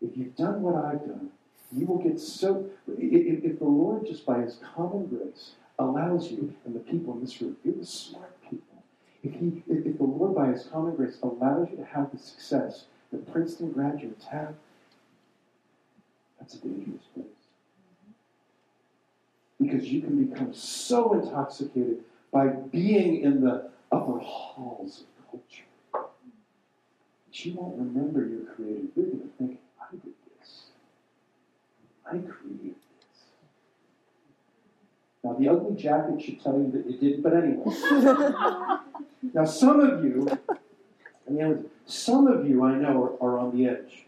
If 0.00 0.16
you've 0.16 0.36
done 0.36 0.62
what 0.62 0.84
I've 0.84 1.06
done, 1.06 1.30
you 1.72 1.86
will 1.86 1.98
get 1.98 2.20
so. 2.20 2.68
If, 2.88 3.44
if 3.44 3.58
the 3.58 3.64
Lord, 3.64 4.06
just 4.06 4.26
by 4.26 4.40
His 4.40 4.58
common 4.74 5.06
grace, 5.06 5.52
allows 5.78 6.30
you, 6.30 6.54
and 6.64 6.74
the 6.74 6.80
people 6.80 7.14
in 7.14 7.20
this 7.20 7.40
room, 7.40 7.56
you're 7.64 7.74
the 7.74 7.86
smart 7.86 8.40
people. 8.42 8.82
If, 9.22 9.34
he, 9.34 9.62
if 9.68 9.96
the 9.96 10.04
Lord, 10.04 10.34
by 10.34 10.48
His 10.48 10.64
common 10.64 10.94
grace, 10.96 11.18
allows 11.22 11.70
you 11.70 11.76
to 11.76 11.84
have 11.84 12.10
the 12.12 12.18
success 12.18 12.84
that 13.10 13.30
Princeton 13.32 13.72
graduates 13.72 14.26
have, 14.26 14.54
that's 16.42 16.54
a 16.54 16.58
dangerous 16.58 17.04
place. 17.14 17.26
Because 19.60 19.84
you 19.86 20.00
can 20.00 20.24
become 20.24 20.52
so 20.52 21.12
intoxicated 21.14 21.98
by 22.32 22.48
being 22.48 23.22
in 23.22 23.42
the 23.42 23.70
upper 23.92 24.18
halls 24.18 25.04
of 25.18 25.30
culture 25.30 26.08
that 27.26 27.44
you 27.44 27.54
won't 27.54 27.78
remember 27.78 28.20
your. 28.20 28.40
You're 28.58 29.06
going 29.06 29.20
to 29.20 29.30
think, 29.38 29.60
I 29.80 29.92
did 29.92 30.14
this. 30.38 30.64
I 32.04 32.10
created 32.10 32.74
this. 32.74 33.22
Now, 35.22 35.34
the 35.34 35.48
ugly 35.48 35.80
jacket 35.80 36.20
should 36.20 36.42
tell 36.42 36.54
you 36.54 36.70
that 36.72 36.86
it 36.86 37.00
didn't, 37.00 37.22
but 37.22 37.34
anyway. 37.34 37.64
now, 39.34 39.44
some 39.44 39.78
of 39.78 40.04
you, 40.04 40.26
I 40.50 41.30
mean, 41.30 41.66
some 41.86 42.26
of 42.26 42.48
you 42.48 42.64
I 42.64 42.74
know 42.74 43.16
are, 43.20 43.28
are 43.28 43.38
on 43.38 43.56
the 43.56 43.68
edge. 43.68 44.06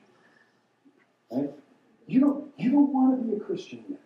Right? 1.30 1.50
You 2.06 2.20
don't, 2.20 2.52
you 2.58 2.70
don't 2.70 2.92
want 2.92 3.18
to 3.18 3.26
be 3.26 3.36
a 3.36 3.40
Christian 3.40 3.84
yet, 3.88 4.00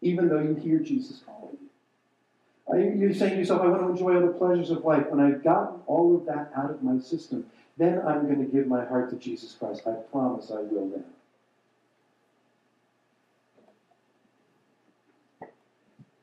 even 0.00 0.28
though 0.28 0.40
you 0.40 0.54
hear 0.54 0.78
Jesus 0.78 1.22
calling 1.24 1.56
you. 1.60 3.00
You're 3.00 3.14
saying 3.14 3.32
to 3.32 3.38
yourself, 3.38 3.62
I 3.62 3.68
want 3.68 3.82
to 3.82 3.88
enjoy 3.90 4.14
all 4.14 4.26
the 4.26 4.32
pleasures 4.32 4.70
of 4.70 4.84
life. 4.84 5.06
When 5.08 5.20
I've 5.20 5.42
gotten 5.42 5.80
all 5.86 6.16
of 6.16 6.26
that 6.26 6.52
out 6.56 6.70
of 6.70 6.82
my 6.82 6.98
system, 7.00 7.46
then 7.76 8.00
I'm 8.06 8.26
going 8.26 8.38
to 8.38 8.44
give 8.44 8.66
my 8.66 8.84
heart 8.84 9.10
to 9.10 9.16
Jesus 9.16 9.52
Christ. 9.58 9.82
I 9.86 9.92
promise 10.10 10.50
I 10.50 10.60
will 10.60 10.88
then. 10.88 11.04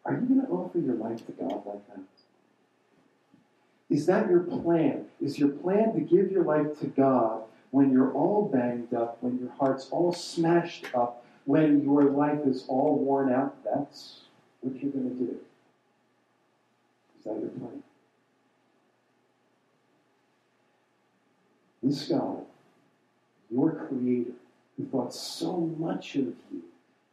Are 0.05 0.13
you 0.13 0.21
going 0.21 0.41
to 0.41 0.47
offer 0.47 0.79
your 0.79 0.95
life 0.95 1.25
to 1.27 1.31
God 1.33 1.63
like 1.65 1.87
that? 1.87 2.03
Is 3.89 4.05
that 4.05 4.29
your 4.29 4.39
plan? 4.39 5.05
Is 5.21 5.37
your 5.37 5.49
plan 5.49 5.93
to 5.93 5.99
give 5.99 6.31
your 6.31 6.43
life 6.43 6.79
to 6.79 6.87
God 6.87 7.43
when 7.71 7.91
you're 7.91 8.13
all 8.13 8.45
banged 8.45 8.93
up, 8.93 9.17
when 9.21 9.39
your 9.39 9.51
heart's 9.59 9.89
all 9.91 10.11
smashed 10.11 10.85
up, 10.93 11.25
when 11.45 11.83
your 11.83 12.03
life 12.03 12.45
is 12.45 12.65
all 12.67 12.97
worn 12.97 13.31
out? 13.31 13.55
That's 13.63 14.21
what 14.61 14.81
you're 14.81 14.91
going 14.91 15.09
to 15.09 15.15
do. 15.15 15.37
Is 17.17 17.25
that 17.25 17.39
your 17.39 17.49
plan? 17.49 17.83
This 21.81 22.07
God, 22.07 22.45
your 23.49 23.71
Creator, 23.71 24.31
who 24.77 24.85
thought 24.85 25.13
so 25.13 25.57
much 25.57 26.15
of 26.15 26.25
you 26.51 26.63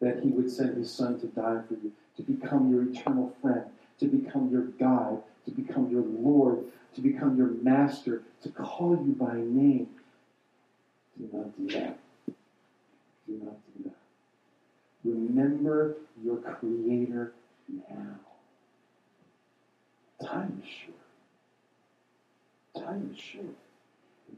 that 0.01 0.23
He 0.23 0.31
would 0.31 0.51
send 0.51 0.77
His 0.77 0.92
Son 0.92 1.19
to 1.21 1.27
die 1.27 1.61
for 1.69 1.75
you, 1.75 1.92
to 2.16 2.23
become 2.23 2.71
your 2.71 2.83
eternal 2.83 3.35
friend, 3.40 3.65
to 4.00 4.07
become 4.07 4.50
your 4.50 4.63
guide, 4.63 5.19
to 5.44 5.50
become 5.50 5.90
your 5.90 6.02
Lord, 6.02 6.65
to 6.94 7.00
become 7.00 7.37
your 7.37 7.48
master, 7.63 8.23
to 8.42 8.48
call 8.50 8.92
you 8.92 9.15
by 9.19 9.35
name. 9.35 9.88
Do 11.19 11.29
not 11.33 11.56
do 11.56 11.79
that. 11.79 11.98
Do 13.27 13.40
not 13.42 13.56
do 13.67 13.85
that. 13.85 13.96
Remember 15.04 15.96
your 16.23 16.37
Creator 16.37 17.33
now. 17.88 18.21
Time 20.27 20.62
is 20.62 20.69
short. 20.69 22.85
Time 22.85 23.10
is 23.14 23.21
short. 23.21 23.54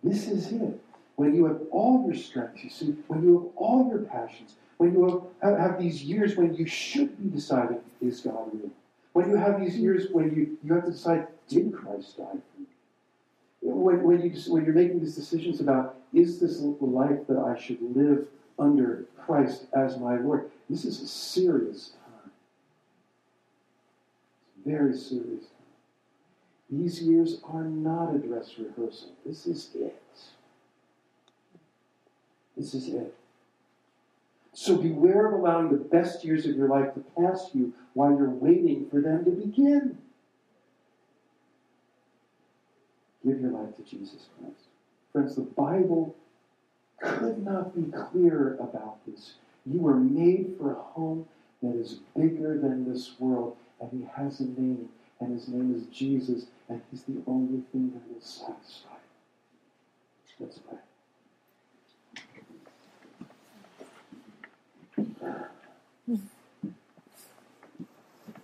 This 0.02 0.28
is 0.28 0.52
it. 0.52 0.80
When 1.16 1.34
you 1.34 1.46
have 1.46 1.60
all 1.72 2.04
your 2.06 2.14
strengths, 2.14 2.62
you 2.62 2.70
see, 2.70 2.94
when 3.08 3.22
you 3.22 3.34
have 3.34 3.56
all 3.56 3.88
your 3.90 4.02
passions, 4.02 4.54
when 4.76 4.92
you 4.92 5.28
have, 5.42 5.58
have 5.58 5.80
these 5.80 6.02
years 6.02 6.36
when 6.36 6.54
you 6.54 6.66
should 6.66 7.20
be 7.20 7.28
deciding, 7.28 7.80
is 8.00 8.20
God 8.20 8.50
real? 8.52 8.70
When 9.12 9.30
you 9.30 9.36
have 9.36 9.60
these 9.60 9.76
years 9.76 10.06
when 10.12 10.34
you, 10.34 10.58
you 10.62 10.74
have 10.74 10.84
to 10.84 10.92
decide, 10.92 11.26
did 11.48 11.74
Christ 11.74 12.18
die 12.18 12.24
for? 12.24 12.62
When, 13.78 14.02
when, 14.02 14.22
you, 14.22 14.52
when 14.52 14.64
you're 14.64 14.74
making 14.74 15.00
these 15.00 15.14
decisions 15.14 15.60
about, 15.60 15.96
is 16.12 16.40
this 16.40 16.58
the 16.58 16.66
life 16.80 17.26
that 17.28 17.38
I 17.38 17.58
should 17.58 17.78
live 17.80 18.26
under 18.58 19.04
Christ 19.16 19.66
as 19.72 19.98
my 19.98 20.16
Lord? 20.16 20.50
This 20.68 20.84
is 20.84 21.00
a 21.00 21.06
serious 21.06 21.90
time. 21.90 22.30
It's 24.56 24.66
very 24.66 24.96
serious 24.96 25.44
time. 25.44 25.58
These 26.70 27.02
years 27.02 27.40
are 27.44 27.64
not 27.64 28.14
a 28.14 28.18
dress 28.18 28.54
rehearsal. 28.58 29.12
This 29.24 29.46
is 29.46 29.70
it. 29.74 30.02
This 32.56 32.74
is 32.74 32.88
it. 32.88 33.14
So 34.52 34.76
beware 34.76 35.26
of 35.26 35.34
allowing 35.34 35.70
the 35.70 35.76
best 35.76 36.24
years 36.24 36.44
of 36.44 36.56
your 36.56 36.68
life 36.68 36.92
to 36.94 37.04
pass 37.16 37.50
you 37.54 37.72
while 37.94 38.10
you're 38.10 38.28
waiting 38.28 38.88
for 38.90 39.00
them 39.00 39.24
to 39.24 39.30
begin. 39.30 39.98
Give 43.24 43.40
your 43.40 43.50
life 43.50 43.76
to 43.76 43.82
Jesus 43.82 44.28
Christ. 44.38 44.68
Friends, 45.12 45.34
the 45.36 45.42
Bible 45.42 46.14
could 47.00 47.44
not 47.44 47.74
be 47.74 47.90
clearer 47.90 48.56
about 48.60 49.04
this. 49.06 49.34
You 49.66 49.80
were 49.80 49.96
made 49.96 50.54
for 50.58 50.72
a 50.72 50.82
home 50.82 51.26
that 51.62 51.74
is 51.74 52.00
bigger 52.16 52.58
than 52.58 52.90
this 52.90 53.12
world, 53.18 53.56
and 53.80 53.90
He 53.90 54.08
has 54.16 54.40
a 54.40 54.44
name, 54.44 54.88
and 55.20 55.32
His 55.32 55.48
name 55.48 55.74
is 55.74 55.86
Jesus, 55.96 56.46
and 56.68 56.80
He's 56.90 57.02
the 57.02 57.22
only 57.26 57.62
thing 57.72 57.92
that 57.92 58.08
will 58.12 58.20
satisfy. 58.20 58.88
Let's 60.40 60.58
pray. 60.58 60.78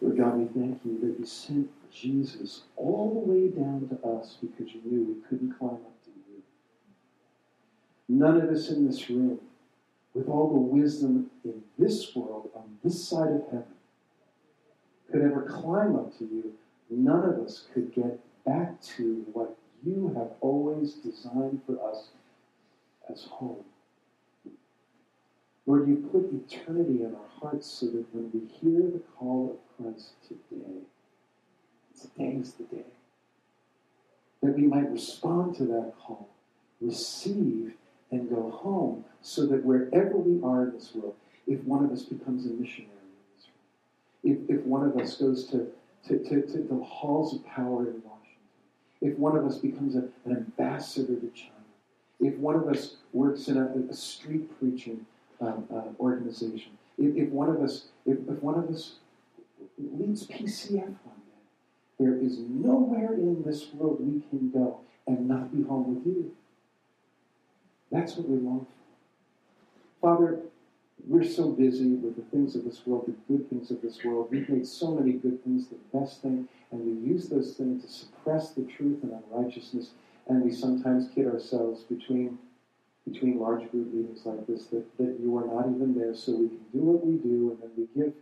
Lord 0.01 0.19
God, 0.19 0.39
we 0.39 0.61
thank 0.61 0.81
you 0.85 0.99
that 1.01 1.19
you 1.19 1.25
sent 1.25 1.71
Jesus 1.95 2.63
all 2.77 3.15
the 3.15 3.33
way 3.33 3.49
down 3.49 3.89
to 3.89 4.09
us 4.09 4.37
because 4.41 4.75
you 4.75 4.81
knew 4.85 5.05
we 5.05 5.29
couldn't 5.29 5.57
climb 5.59 5.71
up 5.75 6.05
to 6.05 6.11
you. 6.11 6.43
None 8.09 8.41
of 8.41 8.51
us 8.51 8.69
in 8.69 8.87
this 8.87 9.09
room, 9.09 9.39
with 10.13 10.29
all 10.29 10.53
the 10.53 10.59
wisdom 10.59 11.31
in 11.45 11.63
this 11.79 12.15
world, 12.15 12.51
on 12.55 12.79
this 12.83 13.09
side 13.09 13.33
of 13.33 13.45
heaven, 13.47 13.65
could 15.11 15.23
ever 15.23 15.43
climb 15.43 15.97
up 15.97 16.17
to 16.19 16.25
you. 16.25 16.53
None 16.91 17.25
of 17.25 17.39
us 17.39 17.67
could 17.73 17.95
get 17.95 18.19
back 18.45 18.81
to 18.83 19.25
what 19.33 19.57
you 19.85 20.13
have 20.17 20.33
always 20.41 20.95
designed 20.95 21.61
for 21.67 21.79
us 21.91 22.09
as 23.11 23.25
home. 23.25 23.65
Lord, 25.67 25.89
you 25.89 26.09
put 26.13 26.31
eternity 26.33 27.03
in 27.03 27.15
our 27.15 27.41
hearts 27.41 27.67
so 27.67 27.87
that 27.87 28.05
when 28.13 28.31
we 28.33 28.47
hear 28.49 28.83
the 28.83 29.03
call 29.17 29.59
of 29.59 29.85
Christ 29.85 30.13
today, 30.29 30.83
today 32.01 32.37
is 32.41 32.53
the 32.55 32.65
day, 32.65 32.85
that 34.43 34.57
we 34.57 34.67
might 34.67 34.91
respond 34.91 35.57
to 35.57 35.65
that 35.65 35.93
call, 35.99 36.29
receive, 36.81 37.75
and 38.11 38.29
go 38.29 38.51
home, 38.51 39.05
so 39.23 39.47
that 39.47 39.65
wherever 39.65 40.17
we 40.17 40.43
are 40.45 40.65
in 40.65 40.73
this 40.73 40.95
world, 40.95 41.15
if 41.47 41.63
one 41.65 41.85
of 41.85 41.91
us 41.91 42.03
becomes 42.03 42.47
a 42.47 42.51
missionary 42.51 42.91
in 42.93 43.37
this 43.37 43.47
world, 44.27 44.49
if, 44.49 44.59
if 44.59 44.65
one 44.67 44.87
of 44.87 44.97
us 44.97 45.17
goes 45.17 45.47
to, 45.47 45.67
to, 46.07 46.19
to, 46.19 46.43
to 46.43 46.59
the 46.63 46.85
halls 46.85 47.35
of 47.35 47.45
power 47.47 47.83
in 47.89 48.03
Washington, 48.05 48.15
if 49.01 49.19
one 49.19 49.37
of 49.37 49.45
us 49.45 49.59
becomes 49.59 49.97
a, 49.97 50.05
an 50.25 50.37
ambassador 50.37 51.15
to 51.17 51.31
China, 51.35 51.51
if 52.21 52.37
one 52.37 52.55
of 52.55 52.69
us 52.69 52.97
works 53.13 53.49
in 53.49 53.57
a, 53.57 53.91
a 53.91 53.95
street 53.95 54.59
preaching 54.59 55.05
um, 55.41 55.65
uh, 55.73 55.83
organization. 56.01 56.73
If, 56.99 57.17
if, 57.17 57.29
one 57.31 57.49
of 57.49 57.61
us, 57.61 57.87
if, 58.07 58.19
if 58.29 58.43
one 58.43 58.55
of 58.55 58.69
us 58.69 58.95
leads 59.79 60.27
PCF 60.27 60.95
there 62.05 62.19
is 62.19 62.39
nowhere 62.39 63.15
in 63.15 63.43
this 63.47 63.73
world 63.73 63.97
we 64.01 64.21
can 64.29 64.51
go 64.51 64.81
and 65.07 65.27
not 65.27 65.57
be 65.57 65.63
home 65.63 65.95
with 65.95 66.07
you. 66.07 66.33
That's 67.91 68.17
what 68.17 68.29
we 68.29 68.37
long 68.37 68.67
for. 68.67 70.07
Father, 70.07 70.41
we're 71.07 71.25
so 71.25 71.51
busy 71.51 71.95
with 71.95 72.17
the 72.17 72.23
things 72.31 72.57
of 72.57 72.65
this 72.65 72.87
world, 72.87 73.07
the 73.07 73.33
good 73.33 73.49
things 73.49 73.71
of 73.71 73.81
this 73.81 74.05
world. 74.05 74.29
We've 74.31 74.49
made 74.49 74.67
so 74.67 74.95
many 74.95 75.13
good 75.13 75.43
things 75.45 75.69
the 75.69 75.99
best 75.99 76.21
thing, 76.21 76.47
and 76.71 76.85
we 76.85 77.11
use 77.11 77.29
those 77.29 77.55
things 77.55 77.83
to 77.85 77.91
suppress 77.91 78.51
the 78.51 78.65
truth 78.65 79.03
and 79.03 79.13
unrighteousness, 79.13 79.91
and 80.29 80.45
we 80.45 80.53
sometimes 80.53 81.09
kid 81.15 81.27
ourselves 81.27 81.85
between 81.85 82.39
between 83.11 83.39
large 83.39 83.71
group 83.71 83.93
meetings 83.93 84.23
like 84.25 84.47
this 84.47 84.65
that, 84.67 84.83
that 84.97 85.19
you 85.21 85.37
are 85.37 85.47
not 85.47 85.69
even 85.69 85.95
there 85.95 86.15
so 86.15 86.33
we 86.33 86.49
can 86.49 86.65
do 86.73 86.79
what 86.79 87.05
we 87.05 87.17
do 87.17 87.51
and 87.51 87.61
then 87.61 87.71
we 87.77 88.03
give 88.03 88.15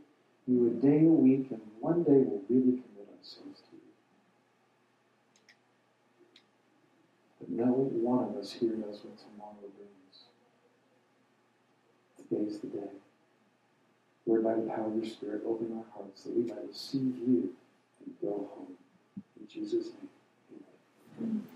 you 0.48 0.66
a 0.66 0.70
day 0.70 1.06
a 1.06 1.08
week 1.08 1.46
and 1.52 1.60
one 1.78 2.02
day 2.02 2.18
we'll 2.26 2.42
really 2.48 2.82
commit 2.82 3.06
ourselves 3.16 3.51
No 7.54 7.66
one 7.66 8.30
of 8.30 8.36
us 8.36 8.50
here 8.50 8.70
knows 8.70 9.00
what 9.04 9.18
tomorrow 9.18 9.52
brings. 9.60 10.24
Today 12.16 12.48
is 12.48 12.60
the 12.60 12.68
day. 12.68 12.88
Lord, 14.24 14.42
by 14.42 14.54
the 14.54 14.62
power 14.62 14.86
of 14.86 14.96
your 14.96 15.04
Spirit, 15.04 15.42
open 15.46 15.76
our 15.76 15.84
hearts 15.94 16.22
that 16.22 16.34
we 16.34 16.44
might 16.44 16.66
receive 16.66 17.14
you 17.18 17.52
and 18.00 18.14
go 18.22 18.48
home. 18.54 18.72
In 19.38 19.46
Jesus' 19.46 19.88
name, 19.88 20.08
amen. 21.20 21.46